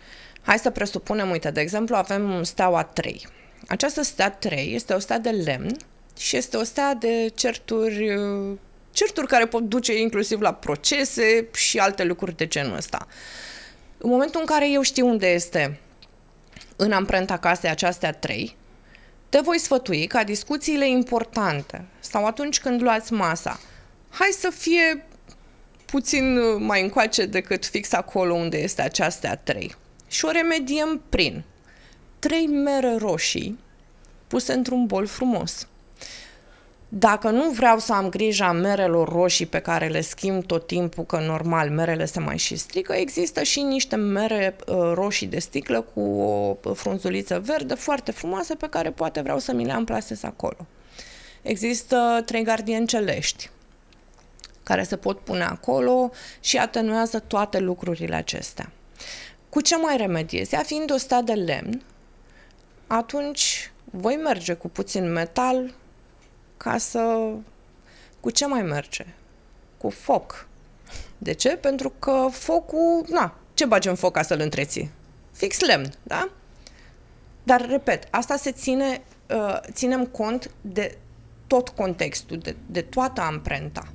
Hai 0.41 0.59
să 0.59 0.69
presupunem, 0.69 1.29
uite, 1.29 1.51
de 1.51 1.61
exemplu, 1.61 1.95
avem 1.95 2.43
steaua 2.43 2.83
3. 2.83 3.27
Această 3.67 4.01
stea 4.01 4.31
3 4.31 4.73
este 4.73 4.93
o 4.93 4.99
stea 4.99 5.19
de 5.19 5.29
lemn 5.29 5.77
și 6.17 6.37
este 6.37 6.57
o 6.57 6.63
stea 6.63 6.93
de 6.93 7.31
certuri, 7.35 8.17
certuri 8.91 9.27
care 9.27 9.45
pot 9.45 9.63
duce 9.63 9.99
inclusiv 9.99 10.41
la 10.41 10.53
procese 10.53 11.47
și 11.53 11.77
alte 11.77 12.03
lucruri 12.03 12.37
de 12.37 12.47
genul 12.47 12.75
ăsta. 12.75 13.07
În 13.97 14.09
momentul 14.09 14.39
în 14.39 14.45
care 14.45 14.71
eu 14.71 14.81
știu 14.81 15.07
unde 15.07 15.27
este 15.27 15.79
în 16.75 16.91
amprenta 16.91 17.37
casei 17.37 17.69
aceastea 17.69 18.11
3, 18.11 18.55
te 19.29 19.39
voi 19.39 19.59
sfătui 19.59 20.07
ca 20.07 20.23
discuțiile 20.23 20.89
importante 20.89 21.85
sau 21.99 22.25
atunci 22.25 22.59
când 22.59 22.81
luați 22.81 23.13
masa, 23.13 23.59
hai 24.09 24.29
să 24.31 24.49
fie 24.49 25.05
puțin 25.85 26.37
uh, 26.37 26.55
mai 26.59 26.81
încoace 26.81 27.25
decât 27.25 27.65
fix 27.65 27.93
acolo 27.93 28.33
unde 28.33 28.57
este 28.57 28.81
această 28.81 29.39
trei. 29.43 29.75
Și 30.07 30.25
o 30.25 30.31
remediem 30.31 31.01
prin 31.09 31.43
trei 32.19 32.47
mere 32.47 32.95
roșii 32.97 33.59
puse 34.27 34.53
într-un 34.53 34.85
bol 34.85 35.05
frumos. 35.05 35.67
Dacă 36.89 37.29
nu 37.29 37.49
vreau 37.49 37.79
să 37.79 37.93
am 37.93 38.09
grija 38.09 38.51
merelor 38.51 39.09
roșii 39.09 39.45
pe 39.45 39.59
care 39.59 39.87
le 39.87 40.01
schimb 40.01 40.45
tot 40.45 40.67
timpul, 40.67 41.03
că 41.05 41.17
normal 41.17 41.69
merele 41.69 42.05
se 42.05 42.19
mai 42.19 42.37
și 42.37 42.55
strică, 42.55 42.93
există 42.93 43.43
și 43.43 43.61
niște 43.61 43.95
mere 43.95 44.55
uh, 44.67 44.91
roșii 44.93 45.27
de 45.27 45.39
sticlă 45.39 45.81
cu 45.81 46.01
o 46.63 46.73
frunzuliță 46.73 47.39
verde 47.45 47.73
foarte 47.73 48.11
frumoasă 48.11 48.55
pe 48.55 48.67
care 48.69 48.91
poate 48.91 49.21
vreau 49.21 49.39
să 49.39 49.53
mi 49.53 49.65
le 49.65 49.71
amplasez 49.71 50.23
acolo. 50.23 50.65
Există 51.41 52.21
trei 52.25 52.43
gardieni 52.43 52.87
celești 52.87 53.49
care 54.65 54.83
se 54.83 54.97
pot 54.97 55.19
pune 55.19 55.43
acolo 55.43 56.11
și 56.39 56.57
atenuează 56.57 57.19
toate 57.19 57.59
lucrurile 57.59 58.15
acestea. 58.15 58.71
Cu 59.49 59.61
ce 59.61 59.77
mai 59.77 59.97
remediez? 59.97 60.51
Ea 60.51 60.63
fiind 60.63 60.91
o 60.91 60.97
stea 60.97 61.21
de 61.21 61.33
lemn, 61.33 61.81
atunci 62.87 63.71
voi 63.83 64.15
merge 64.15 64.53
cu 64.53 64.67
puțin 64.69 65.11
metal, 65.11 65.73
ca 66.57 66.77
să... 66.77 67.31
Cu 68.19 68.29
ce 68.29 68.45
mai 68.45 68.61
merge? 68.61 69.05
Cu 69.77 69.89
foc. 69.89 70.47
De 71.17 71.33
ce? 71.33 71.49
Pentru 71.49 71.93
că 71.99 72.27
focul, 72.31 73.05
na, 73.09 73.37
ce 73.53 73.65
bagi 73.65 73.87
în 73.87 73.95
foc 73.95 74.13
ca 74.13 74.21
să-l 74.21 74.39
întreții? 74.39 74.91
Fix 75.31 75.59
lemn, 75.59 75.93
da? 76.03 76.29
Dar, 77.43 77.65
repet, 77.69 78.07
asta 78.11 78.35
se 78.35 78.51
ține, 78.51 79.01
uh, 79.29 79.59
ținem 79.71 80.05
cont 80.05 80.51
de 80.61 80.97
tot 81.47 81.69
contextul, 81.69 82.37
de, 82.37 82.55
de 82.65 82.81
toată 82.81 83.21
amprenta. 83.21 83.87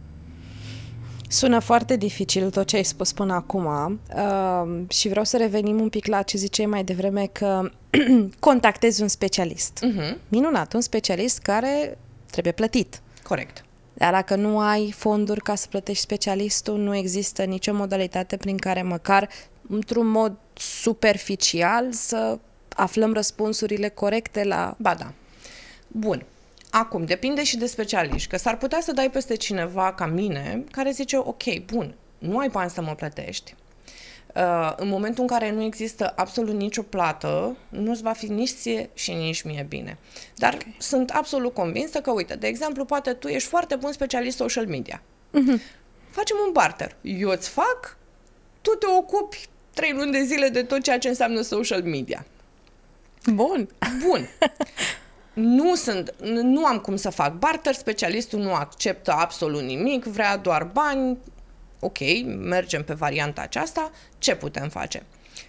Sună 1.32 1.58
foarte 1.58 1.96
dificil 1.96 2.50
tot 2.50 2.66
ce 2.66 2.76
ai 2.76 2.84
spus 2.84 3.12
până 3.12 3.32
acum 3.34 3.64
uh, 4.14 4.88
și 4.88 5.08
vreau 5.08 5.24
să 5.24 5.36
revenim 5.36 5.80
un 5.80 5.88
pic 5.88 6.06
la 6.06 6.22
ce 6.22 6.36
ziceai 6.36 6.66
mai 6.66 6.84
devreme 6.84 7.26
că 7.26 7.70
contactezi 8.38 9.02
un 9.02 9.08
specialist. 9.08 9.84
Uh-huh. 9.86 10.16
Minunat, 10.28 10.72
un 10.72 10.80
specialist 10.80 11.38
care 11.38 11.98
trebuie 12.30 12.52
plătit. 12.52 13.00
Corect. 13.22 13.64
Dar 13.92 14.12
dacă 14.12 14.34
nu 14.34 14.58
ai 14.58 14.92
fonduri 14.96 15.40
ca 15.40 15.54
să 15.54 15.66
plătești 15.70 16.02
specialistul, 16.02 16.78
nu 16.78 16.96
există 16.96 17.44
nicio 17.44 17.74
modalitate 17.74 18.36
prin 18.36 18.56
care 18.56 18.82
măcar 18.82 19.28
într-un 19.68 20.06
mod 20.06 20.36
superficial 20.54 21.92
să 21.92 22.38
aflăm 22.68 23.12
răspunsurile 23.12 23.88
corecte 23.88 24.44
la... 24.44 24.74
Ba 24.78 24.94
da. 24.94 25.12
Bun. 25.86 26.24
Acum, 26.70 27.04
depinde 27.04 27.44
și 27.44 27.56
de 27.56 27.66
specialiști, 27.66 28.28
că 28.28 28.36
s-ar 28.36 28.56
putea 28.56 28.80
să 28.80 28.92
dai 28.92 29.10
peste 29.10 29.36
cineva 29.36 29.92
ca 29.92 30.06
mine 30.06 30.64
care 30.70 30.90
zice, 30.90 31.16
ok, 31.16 31.58
bun, 31.64 31.94
nu 32.18 32.38
ai 32.38 32.48
bani 32.48 32.70
să 32.70 32.82
mă 32.82 32.94
plătești, 32.94 33.54
Uh, 34.34 34.72
în 34.76 34.88
momentul 34.88 35.22
în 35.22 35.28
care 35.28 35.50
nu 35.50 35.62
există 35.62 36.12
absolut 36.16 36.54
nicio 36.54 36.82
plată, 36.82 37.56
nu-ți 37.68 38.02
va 38.02 38.12
fi 38.12 38.26
nici 38.26 38.50
ție 38.50 38.90
și 38.94 39.12
nici 39.12 39.42
mie 39.42 39.66
bine. 39.68 39.98
Dar 40.36 40.54
okay. 40.54 40.76
sunt 40.78 41.10
absolut 41.10 41.54
convinsă 41.54 42.00
că, 42.00 42.10
uite, 42.10 42.34
de 42.34 42.46
exemplu, 42.46 42.84
poate 42.84 43.12
tu 43.12 43.28
ești 43.28 43.48
foarte 43.48 43.76
bun 43.76 43.92
specialist 43.92 44.36
social 44.36 44.66
media. 44.66 45.02
Uh-huh. 45.02 45.60
Facem 46.10 46.36
un 46.46 46.52
barter. 46.52 46.96
Eu 47.00 47.28
îți 47.28 47.48
fac, 47.48 47.96
tu 48.60 48.70
te 48.70 48.86
ocupi 48.98 49.46
trei 49.74 49.92
luni 49.92 50.12
de 50.12 50.22
zile 50.22 50.48
de 50.48 50.62
tot 50.62 50.82
ceea 50.82 50.98
ce 50.98 51.08
înseamnă 51.08 51.40
social 51.40 51.82
media. 51.82 52.26
Bun. 53.26 53.68
Bun. 54.06 54.28
nu 55.40 55.74
sunt, 55.74 56.14
nu 56.22 56.66
am 56.66 56.78
cum 56.78 56.96
să 56.96 57.10
fac. 57.10 57.32
Barter, 57.34 57.74
specialistul 57.74 58.38
nu 58.38 58.54
acceptă 58.54 59.12
absolut 59.12 59.62
nimic, 59.62 60.04
vrea 60.04 60.36
doar 60.36 60.64
bani, 60.64 61.18
ok, 61.80 61.98
mergem 62.26 62.84
pe 62.84 62.94
varianta 62.94 63.40
aceasta, 63.40 63.90
ce 64.18 64.34
putem 64.34 64.68
face? 64.68 65.02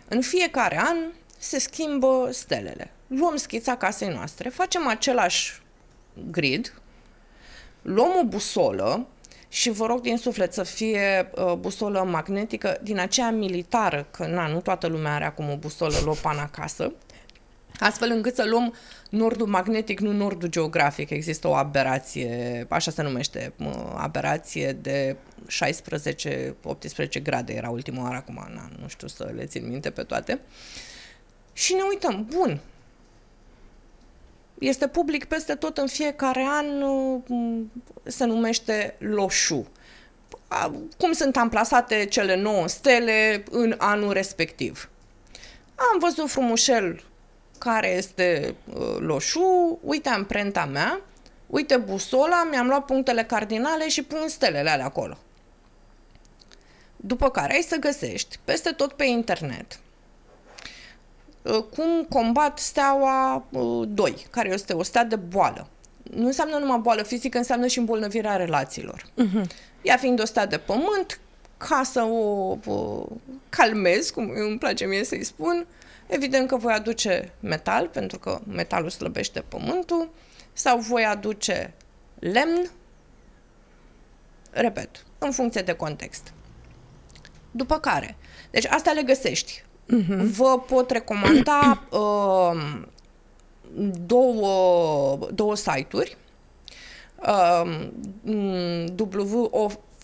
În 0.08 0.22
fiecare 0.22 0.80
an 0.80 0.98
se 1.38 1.60
schimbă 1.60 2.30
stelele. 2.32 2.92
Luăm 3.08 3.36
schița 3.36 3.76
casei 3.76 4.14
noastre, 4.14 4.50
facem 4.50 4.88
același 4.88 5.62
grid, 6.32 6.74
luăm 7.82 8.12
o 8.22 8.24
busolă 8.24 9.08
și 9.48 9.70
vă 9.70 9.86
rog 9.86 10.02
din 10.02 10.18
suflet 10.18 10.54
să 10.54 10.64
fie 10.64 11.32
uh, 11.36 11.54
busolă 11.54 12.04
magnetică. 12.04 12.78
Din 12.82 13.00
aceea 13.00 13.32
militară, 13.32 14.08
că 14.12 14.26
na, 14.26 14.48
nu 14.48 14.62
toată 14.62 14.88
lumea 14.88 15.14
are 15.14 15.26
acum 15.26 15.50
o 15.50 15.56
busolă 15.56 15.96
Lopan 16.04 16.38
acasă, 16.38 16.94
astfel 17.82 18.12
încât 18.12 18.36
să 18.36 18.46
luăm 18.48 18.74
nordul 19.10 19.48
magnetic, 19.48 20.00
nu 20.00 20.12
nordul 20.12 20.50
geografic. 20.50 21.10
Există 21.10 21.48
o 21.48 21.54
aberație, 21.54 22.66
așa 22.70 22.92
se 22.92 23.02
numește, 23.02 23.54
aberație 23.96 24.72
de 24.72 25.16
16-18 27.18 27.22
grade 27.24 27.54
era 27.54 27.70
ultima 27.70 28.02
oară, 28.02 28.16
acum 28.16 28.48
na, 28.54 28.70
nu 28.82 28.88
știu 28.88 29.08
să 29.08 29.32
le 29.36 29.46
țin 29.46 29.68
minte 29.68 29.90
pe 29.90 30.04
toate. 30.04 30.40
Și 31.54 31.74
ne 31.74 31.82
uităm, 31.90 32.28
bun, 32.36 32.60
este 34.60 34.88
public 34.88 35.26
peste 35.26 35.56
tot 35.56 35.78
în 35.78 35.88
fiecare 35.88 36.48
an, 36.50 36.66
se 38.04 38.26
numește 38.26 38.96
Loșu. 39.00 39.72
Cum 40.98 41.12
sunt 41.12 41.38
amplasate 41.38 42.06
cele 42.06 42.36
9 42.36 42.68
stele 42.68 43.44
în 43.52 43.76
anul 43.78 44.12
respectiv? 44.14 44.90
Am 45.76 46.00
văzut 46.00 46.30
frumușel 46.30 47.04
care 47.64 47.96
este 47.96 48.56
uh, 48.74 48.96
loșu, 49.00 49.80
uite 49.84 50.10
amprenta 50.10 50.66
mea, 50.66 51.02
uite 51.48 51.78
busola, 51.78 52.48
mi-am 52.50 52.68
luat 52.68 52.86
punctele 52.86 53.24
cardinale 53.24 53.90
și 53.90 54.04
pun 54.04 54.28
stelele 54.28 54.70
alea 54.70 54.86
acolo. 54.86 55.18
După 56.96 57.30
care 57.30 57.54
ai 57.54 57.62
să 57.62 57.76
găsești 57.76 58.40
peste 58.44 58.70
tot 58.72 58.94
pe 58.94 59.06
internet 59.06 59.80
uh, 61.42 61.64
cum 61.76 62.04
combat 62.10 62.60
steaua 62.60 63.46
2, 63.88 64.12
uh, 64.12 64.16
care 64.30 64.50
este 64.50 64.74
o 64.74 64.84
stea 64.84 65.04
de 65.04 65.16
boală. 65.16 65.68
Nu 66.04 66.26
înseamnă 66.26 66.58
numai 66.58 66.80
boală 66.80 67.04
fizică, 67.04 67.38
înseamnă 67.38 67.68
și 67.68 67.80
îmbolnăvirea 67.80 68.36
relațiilor. 68.36 69.04
Uh-huh. 69.04 69.48
Ea 69.82 69.98
fiind 69.98 70.22
o 70.22 70.26
stea 70.26 70.46
de 70.46 70.58
pământ, 70.58 71.20
ca 71.58 71.82
să 71.84 72.02
o, 72.02 72.58
o 72.66 73.06
calmez, 73.50 74.10
cum 74.10 74.32
îmi 74.36 74.58
place 74.58 74.86
mie 74.86 75.04
să-i 75.04 75.24
spun, 75.24 75.66
Evident 76.12 76.48
că 76.48 76.56
voi 76.56 76.74
aduce 76.74 77.34
metal, 77.40 77.88
pentru 77.88 78.20
că 78.20 78.40
metalul 78.48 78.90
slăbește 78.90 79.44
pământul, 79.48 80.10
sau 80.54 80.80
voi 80.80 81.06
aduce 81.06 81.74
lemn, 82.20 82.72
repet, 84.50 85.06
în 85.18 85.32
funcție 85.32 85.62
de 85.62 85.74
context. 85.74 86.34
După 87.52 87.80
care, 87.80 88.16
deci 88.50 88.66
astea 88.66 88.92
le 88.92 89.04
găsești. 89.04 89.64
Uh-huh. 89.64 90.18
Vă 90.18 90.60
pot 90.60 90.92
recomanda 90.92 91.84
uh, 91.92 92.82
două, 94.06 95.18
două 95.34 95.56
site-uri. 95.56 96.18
Uh, 97.16 97.88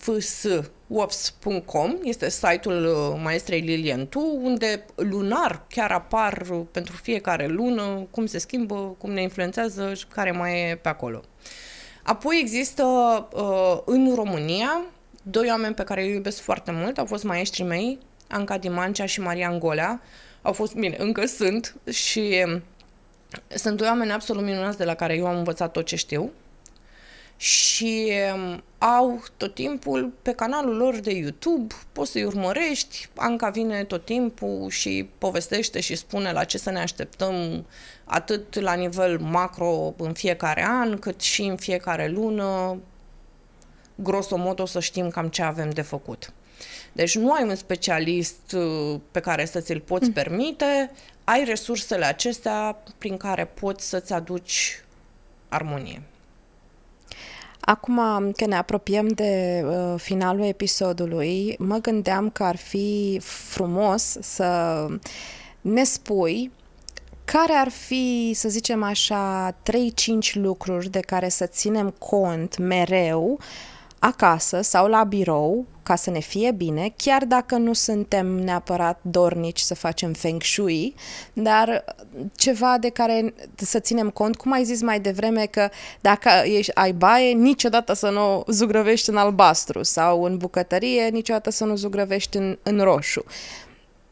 WOFS 0.08 0.46
wops.com 0.86 1.96
este 2.02 2.28
site-ul 2.28 2.84
uh, 2.84 3.20
maestrei 3.22 3.60
Lilian 3.60 4.06
Tu, 4.06 4.38
unde 4.42 4.84
lunar 4.94 5.66
chiar 5.68 5.90
apar 5.90 6.46
uh, 6.50 6.60
pentru 6.70 6.96
fiecare 6.96 7.46
lună 7.46 8.06
cum 8.10 8.26
se 8.26 8.38
schimbă, 8.38 8.74
cum 8.98 9.10
ne 9.10 9.22
influențează 9.22 9.94
și 9.94 10.06
care 10.06 10.30
mai 10.30 10.70
e 10.70 10.76
pe 10.76 10.88
acolo. 10.88 11.22
Apoi 12.02 12.38
există 12.40 12.84
uh, 13.32 13.78
în 13.84 14.14
România 14.14 14.84
doi 15.22 15.46
oameni 15.48 15.74
pe 15.74 15.84
care 15.84 16.02
îi 16.02 16.12
iubesc 16.12 16.40
foarte 16.40 16.70
mult, 16.70 16.98
au 16.98 17.04
fost 17.04 17.24
maestrii 17.24 17.64
mei, 17.64 17.98
Anca 18.28 18.58
Dimancea 18.58 19.06
și 19.06 19.20
Maria 19.20 19.48
Angolea. 19.48 20.02
Au 20.42 20.52
fost, 20.52 20.74
bine, 20.74 20.96
încă 20.98 21.26
sunt 21.26 21.74
și 21.90 22.44
um, 22.46 22.62
sunt 23.48 23.76
doi 23.76 23.86
oameni 23.86 24.12
absolut 24.12 24.42
minunați 24.42 24.78
de 24.78 24.84
la 24.84 24.94
care 24.94 25.14
eu 25.14 25.26
am 25.26 25.36
învățat 25.36 25.72
tot 25.72 25.86
ce 25.86 25.96
știu 25.96 26.30
și 27.36 28.12
um, 28.34 28.62
au 28.78 29.24
tot 29.36 29.54
timpul 29.54 30.12
pe 30.22 30.32
canalul 30.32 30.76
lor 30.76 31.00
de 31.00 31.12
YouTube, 31.12 31.74
poți 31.92 32.10
să-i 32.10 32.24
urmărești, 32.24 33.08
Anca 33.16 33.50
vine 33.50 33.84
tot 33.84 34.04
timpul 34.04 34.68
și 34.70 35.08
povestește 35.18 35.80
și 35.80 35.96
spune 35.96 36.32
la 36.32 36.44
ce 36.44 36.58
să 36.58 36.70
ne 36.70 36.80
așteptăm 36.80 37.66
atât 38.04 38.60
la 38.60 38.74
nivel 38.74 39.18
macro 39.18 39.94
în 39.96 40.12
fiecare 40.12 40.64
an, 40.68 40.98
cât 40.98 41.20
și 41.20 41.42
în 41.42 41.56
fiecare 41.56 42.08
lună, 42.08 42.78
grosomodo 43.94 44.66
să 44.66 44.80
știm 44.80 45.08
cam 45.08 45.28
ce 45.28 45.42
avem 45.42 45.70
de 45.70 45.82
făcut. 45.82 46.32
Deci 46.92 47.16
nu 47.16 47.32
ai 47.32 47.42
un 47.42 47.54
specialist 47.54 48.52
uh, 48.52 49.00
pe 49.10 49.20
care 49.20 49.44
să 49.44 49.60
ți-l 49.60 49.80
poți 49.80 50.06
mm. 50.06 50.12
permite, 50.12 50.90
ai 51.24 51.44
resursele 51.44 52.04
acestea 52.04 52.82
prin 52.98 53.16
care 53.16 53.44
poți 53.44 53.88
să-ți 53.88 54.12
aduci 54.12 54.84
armonie. 55.48 56.02
Acum 57.68 58.32
că 58.36 58.46
ne 58.46 58.56
apropiem 58.56 59.08
de 59.08 59.64
uh, 59.66 59.94
finalul 59.96 60.44
episodului, 60.44 61.56
mă 61.58 61.76
gândeam 61.76 62.30
că 62.30 62.42
ar 62.42 62.56
fi 62.56 63.20
frumos 63.22 64.16
să 64.20 64.86
ne 65.60 65.84
spui 65.84 66.50
care 67.24 67.52
ar 67.52 67.68
fi, 67.68 68.32
să 68.34 68.48
zicem 68.48 68.82
așa, 68.82 69.52
3-5 69.52 70.32
lucruri 70.32 70.90
de 70.90 71.00
care 71.00 71.28
să 71.28 71.46
ținem 71.46 71.94
cont 71.98 72.58
mereu 72.58 73.38
acasă 73.98 74.60
sau 74.60 74.86
la 74.86 75.04
birou 75.04 75.66
ca 75.82 75.96
să 75.96 76.10
ne 76.10 76.18
fie 76.18 76.50
bine, 76.50 76.92
chiar 76.96 77.24
dacă 77.24 77.56
nu 77.56 77.72
suntem 77.72 78.26
neapărat 78.26 78.98
dornici 79.02 79.58
să 79.58 79.74
facem 79.74 80.12
feng 80.12 80.42
shui, 80.42 80.94
dar 81.32 81.84
ceva 82.36 82.78
de 82.80 82.88
care 82.88 83.34
să 83.56 83.78
ținem 83.78 84.10
cont, 84.10 84.36
cum 84.36 84.52
ai 84.52 84.64
zis 84.64 84.82
mai 84.82 85.00
devreme 85.00 85.46
că 85.46 85.68
dacă 86.00 86.30
ești, 86.44 86.74
ai 86.74 86.92
baie, 86.92 87.32
niciodată 87.32 87.92
să 87.92 88.08
nu 88.08 88.44
zugrăvești 88.46 89.10
în 89.10 89.16
albastru 89.16 89.82
sau 89.82 90.22
în 90.22 90.36
bucătărie, 90.36 91.08
niciodată 91.08 91.50
să 91.50 91.64
nu 91.64 91.76
zugrăvești 91.76 92.36
în, 92.36 92.58
în 92.62 92.80
roșu. 92.80 93.24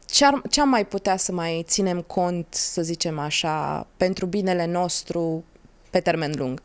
Ce, 0.05 0.25
ar, 0.25 0.41
ce 0.49 0.61
am 0.61 0.69
mai 0.69 0.85
putea 0.85 1.17
să 1.17 1.31
mai 1.31 1.63
ținem 1.67 2.01
cont, 2.01 2.47
să 2.49 2.81
zicem 2.81 3.19
așa, 3.19 3.87
pentru 3.97 4.25
binele 4.25 4.65
nostru 4.65 5.43
pe 5.89 5.99
termen 5.99 6.33
lung? 6.35 6.61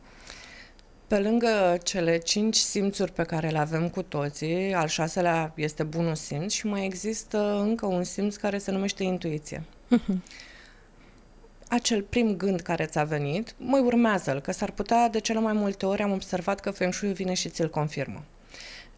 Pe 1.12 1.18
lângă 1.18 1.78
cele 1.82 2.18
cinci 2.18 2.56
simțuri 2.56 3.12
pe 3.12 3.22
care 3.22 3.48
le 3.48 3.58
avem 3.58 3.88
cu 3.88 4.02
toții, 4.02 4.74
al 4.74 4.88
șaselea 4.88 5.52
este 5.56 5.82
bunul 5.82 6.14
simț 6.14 6.52
și 6.52 6.66
mai 6.66 6.84
există 6.84 7.58
încă 7.60 7.86
un 7.86 8.04
simț 8.04 8.36
care 8.36 8.58
se 8.58 8.70
numește 8.70 9.02
intuiție. 9.02 9.62
Acel 11.68 12.02
prim 12.02 12.36
gând 12.36 12.60
care 12.60 12.84
ți-a 12.84 13.04
venit, 13.04 13.54
mai 13.58 13.80
urmează-l, 13.80 14.40
că 14.40 14.52
s-ar 14.52 14.70
putea, 14.70 15.08
de 15.08 15.18
cele 15.18 15.40
mai 15.40 15.52
multe 15.52 15.86
ori 15.86 16.02
am 16.02 16.12
observat 16.12 16.60
că 16.60 16.70
Feng 16.70 16.92
Shui 16.92 17.12
vine 17.12 17.34
și 17.34 17.48
ți-l 17.48 17.70
confirmă. 17.70 18.22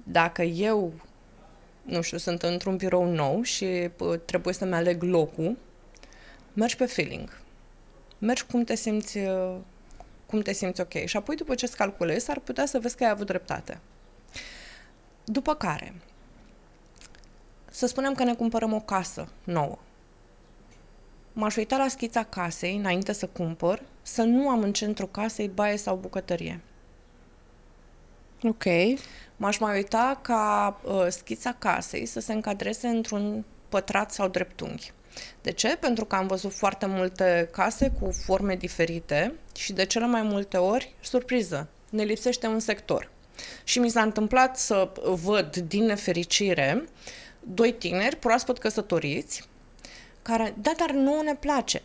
Dacă 0.02 0.42
eu, 0.42 0.92
nu 1.82 2.00
știu, 2.00 2.18
sunt 2.18 2.42
într-un 2.42 2.76
birou 2.76 3.12
nou 3.12 3.42
și 3.42 3.90
trebuie 4.24 4.54
să-mi 4.54 4.74
aleg 4.74 5.02
locul, 5.02 5.56
mergi 6.52 6.76
pe 6.76 6.86
feeling. 6.86 7.40
Mergi 8.18 8.44
cum 8.44 8.64
te 8.64 8.74
simți 8.74 9.18
cum 10.26 10.40
te 10.40 10.52
simți 10.52 10.80
ok. 10.80 11.04
Și 11.04 11.16
apoi, 11.16 11.36
după 11.36 11.54
ce 11.54 11.64
îți 11.64 11.76
calculezi, 11.76 12.30
ar 12.30 12.38
putea 12.38 12.66
să 12.66 12.78
vezi 12.78 12.96
că 12.96 13.04
ai 13.04 13.10
avut 13.10 13.26
dreptate. 13.26 13.80
După 15.24 15.54
care, 15.54 15.94
să 17.70 17.86
spunem 17.86 18.14
că 18.14 18.24
ne 18.24 18.34
cumpărăm 18.34 18.72
o 18.72 18.80
casă 18.80 19.28
nouă. 19.44 19.78
M-aș 21.32 21.56
uita 21.56 21.76
la 21.76 21.88
schița 21.88 22.22
casei 22.22 22.76
înainte 22.76 23.12
să 23.12 23.26
cumpăr, 23.26 23.82
să 24.02 24.22
nu 24.22 24.48
am 24.48 24.62
în 24.62 24.72
centru 24.72 25.06
casei 25.06 25.48
baie 25.48 25.76
sau 25.76 25.96
bucătărie. 25.96 26.60
Ok. 28.42 28.64
M-aș 29.36 29.58
mai 29.58 29.76
uita 29.76 30.18
ca 30.22 30.76
uh, 30.84 31.06
schița 31.08 31.52
casei 31.58 32.06
să 32.06 32.20
se 32.20 32.32
încadreze 32.32 32.86
într-un 32.86 33.44
pătrat 33.68 34.10
sau 34.10 34.28
dreptunghi. 34.28 34.92
De 35.42 35.50
ce? 35.50 35.76
Pentru 35.76 36.04
că 36.04 36.16
am 36.16 36.26
văzut 36.26 36.52
foarte 36.52 36.86
multe 36.86 37.48
case 37.52 37.90
cu 38.00 38.10
forme 38.10 38.56
diferite 38.56 39.34
și 39.56 39.72
de 39.72 39.84
cele 39.84 40.06
mai 40.06 40.22
multe 40.22 40.56
ori, 40.56 40.94
surpriză, 41.00 41.68
ne 41.90 42.02
lipsește 42.02 42.46
un 42.46 42.58
sector. 42.58 43.10
Și 43.64 43.78
mi 43.78 43.88
s-a 43.88 44.02
întâmplat 44.02 44.58
să 44.58 44.92
văd 45.22 45.56
din 45.56 45.84
nefericire 45.84 46.84
doi 47.40 47.72
tineri 47.72 48.16
proaspăt 48.16 48.58
căsătoriți, 48.58 49.48
care, 50.22 50.54
da, 50.60 50.72
dar 50.76 50.90
nu 50.90 51.20
ne 51.20 51.34
place. 51.34 51.82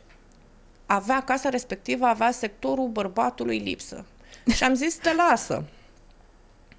Avea 0.86 1.24
casa 1.24 1.50
respectivă, 1.50 2.06
avea 2.06 2.32
sectorul 2.32 2.88
bărbatului 2.88 3.58
lipsă. 3.58 4.06
Și 4.56 4.64
am 4.64 4.74
zis, 4.74 4.96
te 4.96 5.14
lasă. 5.14 5.64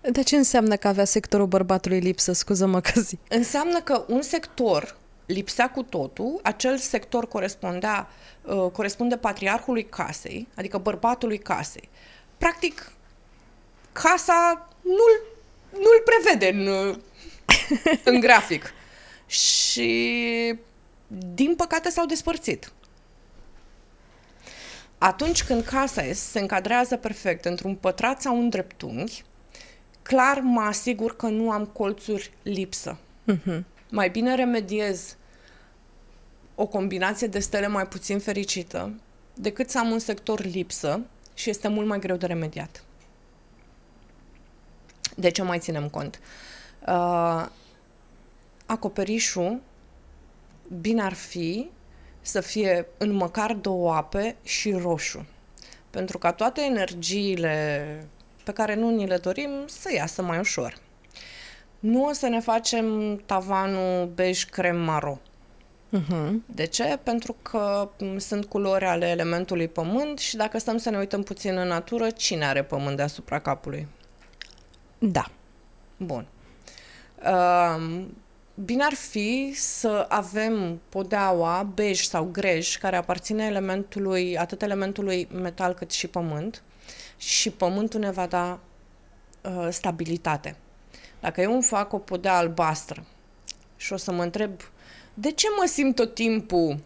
De 0.00 0.22
ce 0.22 0.36
înseamnă 0.36 0.76
că 0.76 0.88
avea 0.88 1.04
sectorul 1.04 1.46
bărbatului 1.46 1.98
lipsă? 1.98 2.32
Scuză-mă 2.32 2.80
că 2.80 3.00
zic. 3.00 3.18
Înseamnă 3.28 3.80
că 3.80 4.04
un 4.08 4.22
sector 4.22 4.96
lipsea 5.30 5.70
cu 5.70 5.82
totul, 5.82 6.40
acel 6.42 6.76
sector 6.76 7.28
corespundea, 7.28 8.08
uh, 8.42 8.70
corespunde 8.72 9.16
patriarhului 9.16 9.84
casei, 9.84 10.48
adică 10.56 10.78
bărbatului 10.78 11.38
casei. 11.38 11.88
Practic, 12.38 12.92
casa 13.92 14.68
nu-l, 14.80 15.22
nu-l 15.72 16.02
prevede 16.04 16.48
în, 16.48 16.96
în 18.14 18.20
grafic. 18.20 18.72
Și, 19.26 20.58
din 21.34 21.54
păcate, 21.56 21.90
s-au 21.90 22.06
despărțit. 22.06 22.72
Atunci 24.98 25.44
când 25.44 25.64
casa 25.64 26.02
se 26.12 26.40
încadrează 26.40 26.96
perfect 26.96 27.44
într-un 27.44 27.74
pătrat 27.74 28.20
sau 28.20 28.36
un 28.36 28.48
dreptunghi, 28.48 29.24
clar 30.02 30.40
mă 30.40 30.60
asigur 30.60 31.16
că 31.16 31.26
nu 31.26 31.50
am 31.50 31.66
colțuri 31.66 32.32
lipsă. 32.42 32.98
Uh-huh. 33.32 33.60
Mai 33.90 34.10
bine 34.10 34.34
remediez 34.34 35.16
o 36.60 36.66
combinație 36.66 37.26
de 37.26 37.38
stele 37.38 37.66
mai 37.66 37.86
puțin 37.86 38.18
fericită 38.18 38.92
decât 39.34 39.70
să 39.70 39.78
am 39.78 39.90
un 39.90 39.98
sector 39.98 40.44
lipsă 40.44 41.00
și 41.34 41.50
este 41.50 41.68
mult 41.68 41.86
mai 41.86 41.98
greu 41.98 42.16
de 42.16 42.26
remediat. 42.26 42.84
De 45.16 45.30
ce 45.30 45.42
mai 45.42 45.58
ținem 45.58 45.88
cont? 45.88 46.20
Uh, 46.86 47.46
acoperișul 48.66 49.60
bine 50.80 51.02
ar 51.02 51.12
fi 51.12 51.70
să 52.20 52.40
fie 52.40 52.86
în 52.98 53.12
măcar 53.12 53.52
două 53.52 53.94
ape 53.94 54.36
și 54.42 54.72
roșu. 54.72 55.26
Pentru 55.90 56.18
ca 56.18 56.32
toate 56.32 56.60
energiile 56.60 57.84
pe 58.44 58.52
care 58.52 58.74
nu 58.74 58.90
ni 58.90 59.06
le 59.06 59.16
dorim 59.16 59.50
să 59.66 59.92
iasă 59.94 60.22
mai 60.22 60.38
ușor. 60.38 60.78
Nu 61.78 62.04
o 62.04 62.12
să 62.12 62.28
ne 62.28 62.40
facem 62.40 63.16
tavanul 63.26 64.06
bej 64.06 64.44
crem 64.44 64.80
maro. 64.80 65.20
Uh-huh. 65.98 66.32
De 66.46 66.64
ce? 66.64 66.98
Pentru 67.02 67.36
că 67.42 67.90
sunt 68.16 68.44
culori 68.44 68.84
ale 68.84 69.06
elementului 69.08 69.68
pământ 69.68 70.18
și 70.18 70.36
dacă 70.36 70.58
stăm 70.58 70.76
să 70.76 70.90
ne 70.90 70.98
uităm 70.98 71.22
puțin 71.22 71.56
în 71.56 71.68
natură, 71.68 72.10
cine 72.10 72.46
are 72.46 72.62
pământ 72.62 72.96
deasupra 72.96 73.38
capului? 73.38 73.86
Da. 74.98 75.30
Bun. 75.96 76.26
Uh, 77.24 78.02
bine 78.54 78.84
ar 78.84 78.92
fi 78.92 79.52
să 79.54 80.06
avem 80.08 80.80
podeaua 80.88 81.62
bej 81.74 82.00
sau 82.00 82.24
grej 82.24 82.76
care 82.76 82.96
aparține 82.96 83.44
elementului, 83.44 84.38
atât 84.38 84.62
elementului 84.62 85.28
metal 85.32 85.74
cât 85.74 85.90
și 85.90 86.06
pământ 86.06 86.62
și 87.16 87.50
pământul 87.50 88.00
ne 88.00 88.10
va 88.10 88.26
da 88.26 88.58
uh, 89.42 89.68
stabilitate. 89.70 90.56
Dacă 91.20 91.40
eu 91.40 91.52
îmi 91.52 91.62
fac 91.62 91.92
o 91.92 91.98
podea 91.98 92.36
albastră 92.36 93.04
și 93.76 93.92
o 93.92 93.96
să 93.96 94.12
mă 94.12 94.22
întreb 94.22 94.50
de 95.20 95.30
ce 95.30 95.46
mă 95.58 95.66
simt 95.66 95.94
tot 95.94 96.14
timpul 96.14 96.78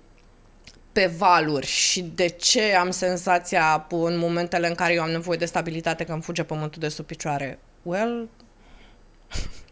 pe 0.93 1.07
valuri 1.07 1.67
și 1.67 2.03
de 2.03 2.27
ce 2.27 2.75
am 2.75 2.91
senzația 2.91 3.87
în 3.91 4.19
momentele 4.19 4.69
în 4.69 4.75
care 4.75 4.93
eu 4.93 5.03
am 5.03 5.11
nevoie 5.11 5.39
de 5.39 5.45
stabilitate 5.45 6.05
că 6.05 6.13
îmi 6.13 6.23
fuge 6.23 6.43
pământul 6.43 6.81
de 6.81 6.89
sub 6.89 7.07
picioare? 7.07 7.59
Well... 7.83 8.29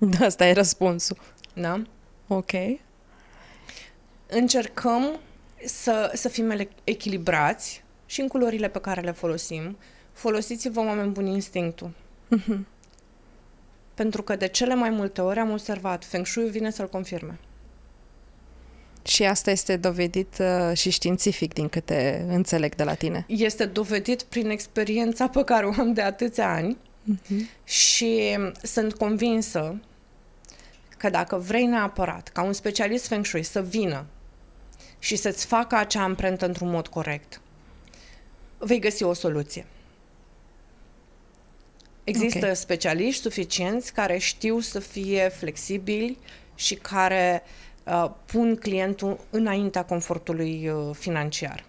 Da, 0.00 0.24
asta 0.24 0.46
e 0.46 0.52
răspunsul. 0.52 1.18
Da? 1.52 1.82
Ok. 2.26 2.50
Încercăm 4.26 5.20
să, 5.64 6.10
să 6.14 6.28
fim 6.28 6.68
echilibrați 6.84 7.84
și 8.06 8.20
în 8.20 8.28
culorile 8.28 8.68
pe 8.68 8.80
care 8.80 9.00
le 9.00 9.10
folosim. 9.10 9.78
Folosiți-vă, 10.12 10.80
oameni 10.80 11.10
buni, 11.10 11.32
instinctul. 11.32 11.90
Uh-huh. 12.36 12.77
Pentru 13.98 14.22
că 14.22 14.36
de 14.36 14.48
cele 14.48 14.74
mai 14.74 14.90
multe 14.90 15.20
ori 15.20 15.38
am 15.38 15.50
observat, 15.50 16.04
Feng 16.04 16.26
Shui 16.26 16.50
vine 16.50 16.70
să-l 16.70 16.88
confirme. 16.88 17.38
Și 19.04 19.24
asta 19.24 19.50
este 19.50 19.76
dovedit 19.76 20.38
uh, 20.40 20.76
și 20.76 20.90
științific, 20.90 21.52
din 21.52 21.68
câte 21.68 22.26
înțeleg 22.28 22.74
de 22.74 22.82
la 22.82 22.94
tine. 22.94 23.24
Este 23.28 23.64
dovedit 23.64 24.22
prin 24.22 24.50
experiența 24.50 25.28
pe 25.28 25.44
care 25.44 25.66
o 25.66 25.72
am 25.78 25.92
de 25.92 26.02
atâția 26.02 26.52
ani 26.52 26.76
uh-huh. 27.12 27.64
și 27.64 28.38
sunt 28.62 28.94
convinsă 28.94 29.80
că 30.96 31.10
dacă 31.10 31.36
vrei 31.36 31.66
neapărat 31.66 32.28
ca 32.28 32.42
un 32.42 32.52
specialist 32.52 33.06
Feng 33.06 33.24
Shui 33.24 33.42
să 33.42 33.62
vină 33.62 34.06
și 34.98 35.16
să-ți 35.16 35.46
facă 35.46 35.76
acea 35.76 36.02
amprentă 36.02 36.46
într-un 36.46 36.70
mod 36.70 36.86
corect, 36.88 37.40
vei 38.58 38.78
găsi 38.78 39.02
o 39.02 39.12
soluție. 39.12 39.66
Există 42.08 42.38
okay. 42.38 42.56
specialiști 42.56 43.22
suficienți 43.22 43.92
care 43.92 44.18
știu 44.18 44.60
să 44.60 44.78
fie 44.78 45.28
flexibili 45.28 46.18
și 46.54 46.74
care 46.74 47.42
uh, 47.84 48.10
pun 48.26 48.56
clientul 48.56 49.20
înaintea 49.30 49.84
confortului 49.84 50.68
uh, 50.68 50.94
financiar. 50.94 51.64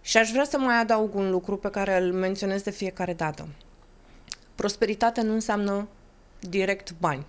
Și 0.00 0.16
aș 0.16 0.30
vrea 0.30 0.44
să 0.44 0.58
mai 0.58 0.80
adaug 0.80 1.14
un 1.14 1.30
lucru 1.30 1.56
pe 1.56 1.70
care 1.70 1.96
îl 1.96 2.12
menționez 2.12 2.62
de 2.62 2.70
fiecare 2.70 3.12
dată. 3.12 3.48
Prosperitate 4.54 5.20
nu 5.20 5.32
înseamnă 5.32 5.88
direct 6.40 6.94
bani. 6.98 7.26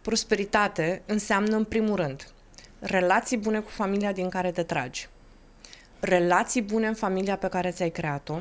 Prosperitate 0.00 1.02
înseamnă, 1.06 1.56
în 1.56 1.64
primul 1.64 1.96
rând, 1.96 2.32
relații 2.78 3.36
bune 3.36 3.60
cu 3.60 3.70
familia 3.70 4.12
din 4.12 4.28
care 4.28 4.50
te 4.50 4.62
tragi, 4.62 5.08
relații 6.00 6.62
bune 6.62 6.86
în 6.86 6.94
familia 6.94 7.36
pe 7.36 7.48
care 7.48 7.70
ți-ai 7.70 7.90
creat-o, 7.90 8.38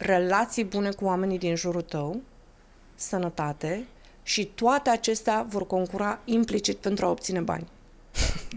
relații 0.00 0.64
bune 0.64 0.90
cu 0.90 1.04
oamenii 1.04 1.38
din 1.38 1.56
jurul 1.56 1.82
tău, 1.82 2.20
sănătate 2.94 3.86
și 4.22 4.46
toate 4.46 4.90
acestea 4.90 5.42
vor 5.42 5.66
concura 5.66 6.20
implicit 6.24 6.76
pentru 6.76 7.06
a 7.06 7.08
obține 7.08 7.40
bani. 7.40 7.68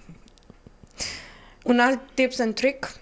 Un 1.64 1.80
alt 1.80 2.00
tips 2.14 2.40
and 2.40 2.56
trick 2.56 3.00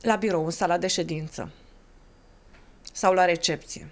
la 0.00 0.16
birou, 0.16 0.44
în 0.44 0.50
sala 0.50 0.78
de 0.78 0.86
ședință 0.86 1.50
sau 2.92 3.12
la 3.12 3.24
recepție. 3.24 3.90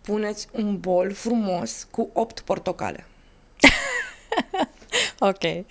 Puneți 0.00 0.48
un 0.52 0.80
bol 0.80 1.12
frumos 1.12 1.86
cu 1.90 2.10
opt 2.12 2.40
portocale. 2.40 3.06
ok. 5.18 5.64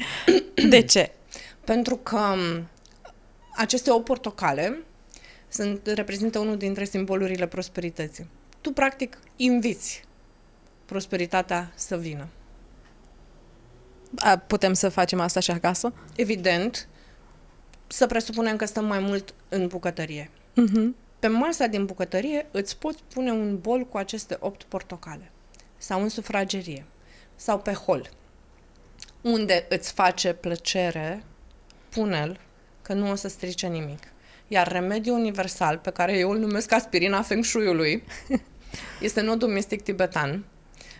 De 0.70 0.82
ce? 0.82 1.12
Pentru 1.66 1.96
că 1.96 2.36
aceste 3.56 3.92
opt 3.92 4.06
portocale 4.06 4.84
sunt, 5.48 5.88
reprezintă 5.88 6.40
unul 6.40 6.58
dintre 6.58 6.84
simbolurile 6.84 7.48
prosperității. 7.48 8.30
Tu, 8.62 8.72
practic, 8.72 9.20
inviți 9.36 10.04
prosperitatea 10.86 11.72
să 11.76 11.98
vină. 11.98 12.28
A, 14.18 14.38
putem 14.38 14.74
să 14.74 14.90
facem 14.90 15.20
asta 15.20 15.40
și 15.40 15.52
acasă? 15.52 15.94
Evident, 16.16 16.88
să 17.88 18.08
presupunem 18.08 18.56
că 18.56 18.66
stăm 18.66 18.86
mai 18.86 19.00
mult 19.00 19.34
în 19.50 19.68
bucătărie. 19.68 20.30
Uh-huh. 20.30 21.02
Pe 21.20 21.28
masa 21.28 21.68
din 21.68 21.86
bucătărie 21.86 22.48
îți 22.52 22.78
poți 22.78 23.04
pune 23.14 23.32
un 23.32 23.60
bol 23.60 23.86
cu 23.86 23.98
aceste 23.98 24.38
opt 24.40 24.64
portocale. 24.64 25.32
Sau 25.78 26.02
în 26.02 26.10
sufragerie. 26.10 26.86
Sau 27.36 27.60
pe 27.60 27.74
hol. 27.74 28.10
Unde 29.22 29.66
îți 29.70 29.92
face 29.92 30.34
plăcere, 30.34 31.24
pune-l 31.90 32.40
că 32.84 32.94
nu 32.94 33.12
o 33.12 33.16
să 33.16 33.28
strice 33.28 33.68
nimic. 33.68 34.04
Iar 34.48 34.72
remediul 34.72 35.18
universal, 35.18 35.78
pe 35.78 35.90
care 35.90 36.18
eu 36.18 36.30
îl 36.30 36.38
numesc 36.38 36.72
aspirina 36.72 37.22
feng 37.22 37.44
shui-ului, 37.44 38.04
este 39.02 39.22
nodul 39.22 39.50
mistic 39.50 39.82
tibetan. 39.82 40.46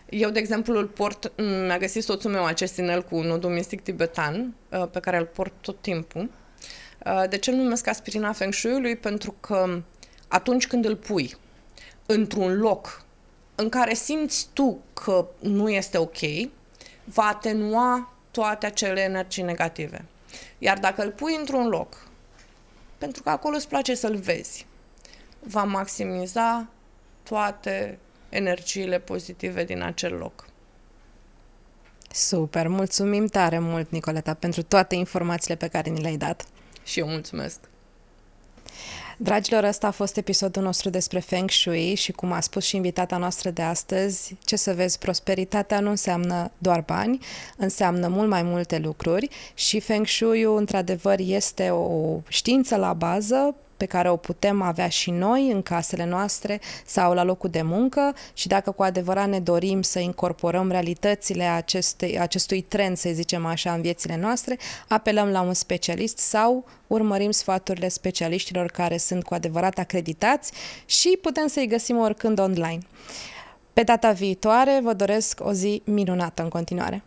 Eu, 0.08 0.30
de 0.30 0.38
exemplu, 0.38 0.78
îl 0.78 0.86
port, 0.86 1.32
mi-a 1.36 1.78
găsit 1.78 2.02
soțul 2.02 2.30
meu 2.30 2.44
acest 2.44 2.76
inel 2.76 3.02
cu 3.02 3.20
nodul 3.20 3.50
mistic 3.50 3.80
tibetan, 3.82 4.54
uh, 4.68 4.88
pe 4.90 5.00
care 5.00 5.16
îl 5.16 5.24
port 5.24 5.52
tot 5.60 5.80
timpul. 5.80 6.30
Uh, 7.06 7.24
de 7.28 7.38
ce 7.38 7.50
îl 7.50 7.56
numesc 7.56 7.86
aspirina 7.86 8.32
feng 8.32 8.52
shui-ului? 8.52 8.96
Pentru 8.96 9.34
că 9.40 9.82
atunci 10.28 10.66
când 10.66 10.84
îl 10.84 10.96
pui 10.96 11.36
într-un 12.06 12.56
loc 12.56 13.04
în 13.54 13.68
care 13.68 13.94
simți 13.94 14.48
tu 14.52 14.78
că 14.92 15.26
nu 15.40 15.68
este 15.68 15.98
ok, 15.98 16.18
va 17.04 17.22
atenua 17.22 18.14
toate 18.30 18.66
acele 18.66 19.00
energii 19.00 19.42
negative. 19.42 20.04
Iar 20.58 20.78
dacă 20.78 21.02
îl 21.02 21.10
pui 21.10 21.36
într-un 21.38 21.68
loc, 21.68 22.08
pentru 22.98 23.22
că 23.22 23.30
acolo 23.30 23.56
îți 23.56 23.68
place 23.68 23.94
să-l 23.94 24.16
vezi, 24.16 24.66
va 25.40 25.64
maximiza 25.64 26.68
toate 27.22 27.98
energiile 28.28 28.98
pozitive 28.98 29.64
din 29.64 29.82
acel 29.82 30.12
loc. 30.12 30.46
Super, 32.10 32.68
mulțumim 32.68 33.26
tare 33.26 33.58
mult, 33.58 33.90
Nicoleta, 33.90 34.34
pentru 34.34 34.62
toate 34.62 34.94
informațiile 34.94 35.56
pe 35.56 35.68
care 35.68 35.90
ni 35.90 36.00
le-ai 36.00 36.16
dat. 36.16 36.44
Și 36.84 36.98
eu 36.98 37.08
mulțumesc. 37.08 37.60
Dragilor, 39.16 39.64
ăsta 39.64 39.86
a 39.86 39.90
fost 39.90 40.16
episodul 40.16 40.62
nostru 40.62 40.90
despre 40.90 41.18
Feng 41.18 41.50
Shui 41.50 41.94
și 41.94 42.12
cum 42.12 42.32
a 42.32 42.40
spus 42.40 42.64
și 42.64 42.76
invitata 42.76 43.16
noastră 43.16 43.50
de 43.50 43.62
astăzi, 43.62 44.36
ce 44.44 44.56
să 44.56 44.72
vezi, 44.72 44.98
prosperitatea 44.98 45.80
nu 45.80 45.90
înseamnă 45.90 46.50
doar 46.58 46.80
bani, 46.86 47.18
înseamnă 47.56 48.08
mult 48.08 48.28
mai 48.28 48.42
multe 48.42 48.78
lucruri 48.78 49.28
și 49.54 49.80
Feng 49.80 50.06
Shui-ul, 50.06 50.58
într-adevăr, 50.58 51.18
este 51.18 51.70
o 51.70 52.20
știință 52.28 52.76
la 52.76 52.92
bază 52.92 53.54
pe 53.76 53.84
care 53.84 54.10
o 54.10 54.16
putem 54.16 54.62
avea 54.62 54.88
și 54.88 55.10
noi 55.10 55.50
în 55.50 55.62
casele 55.62 56.04
noastre 56.04 56.60
sau 56.86 57.14
la 57.14 57.22
locul 57.22 57.50
de 57.50 57.62
muncă 57.62 58.14
și 58.32 58.48
dacă 58.48 58.70
cu 58.70 58.82
adevărat 58.82 59.28
ne 59.28 59.40
dorim 59.40 59.82
să 59.82 59.98
incorporăm 59.98 60.70
realitățile 60.70 61.44
aceste, 61.44 62.18
acestui 62.20 62.60
trend, 62.60 62.96
să 62.96 63.08
zicem 63.12 63.46
așa, 63.46 63.72
în 63.72 63.80
viețile 63.80 64.16
noastre, 64.16 64.58
apelăm 64.88 65.28
la 65.28 65.40
un 65.40 65.54
specialist 65.54 66.18
sau 66.18 66.64
urmărim 66.86 67.30
sfaturile 67.30 67.88
specialiștilor 67.88 68.70
care 68.70 68.96
sunt 68.96 69.24
cu 69.24 69.34
adevărat 69.34 69.78
acreditați 69.78 70.52
și 70.86 71.18
putem 71.22 71.46
să-i 71.46 71.66
găsim 71.66 71.96
oricând 71.96 72.38
online. 72.38 72.78
Pe 73.72 73.82
data 73.82 74.12
viitoare 74.12 74.80
vă 74.82 74.92
doresc 74.92 75.40
o 75.44 75.52
zi 75.52 75.82
minunată 75.84 76.42
în 76.42 76.48
continuare! 76.48 77.02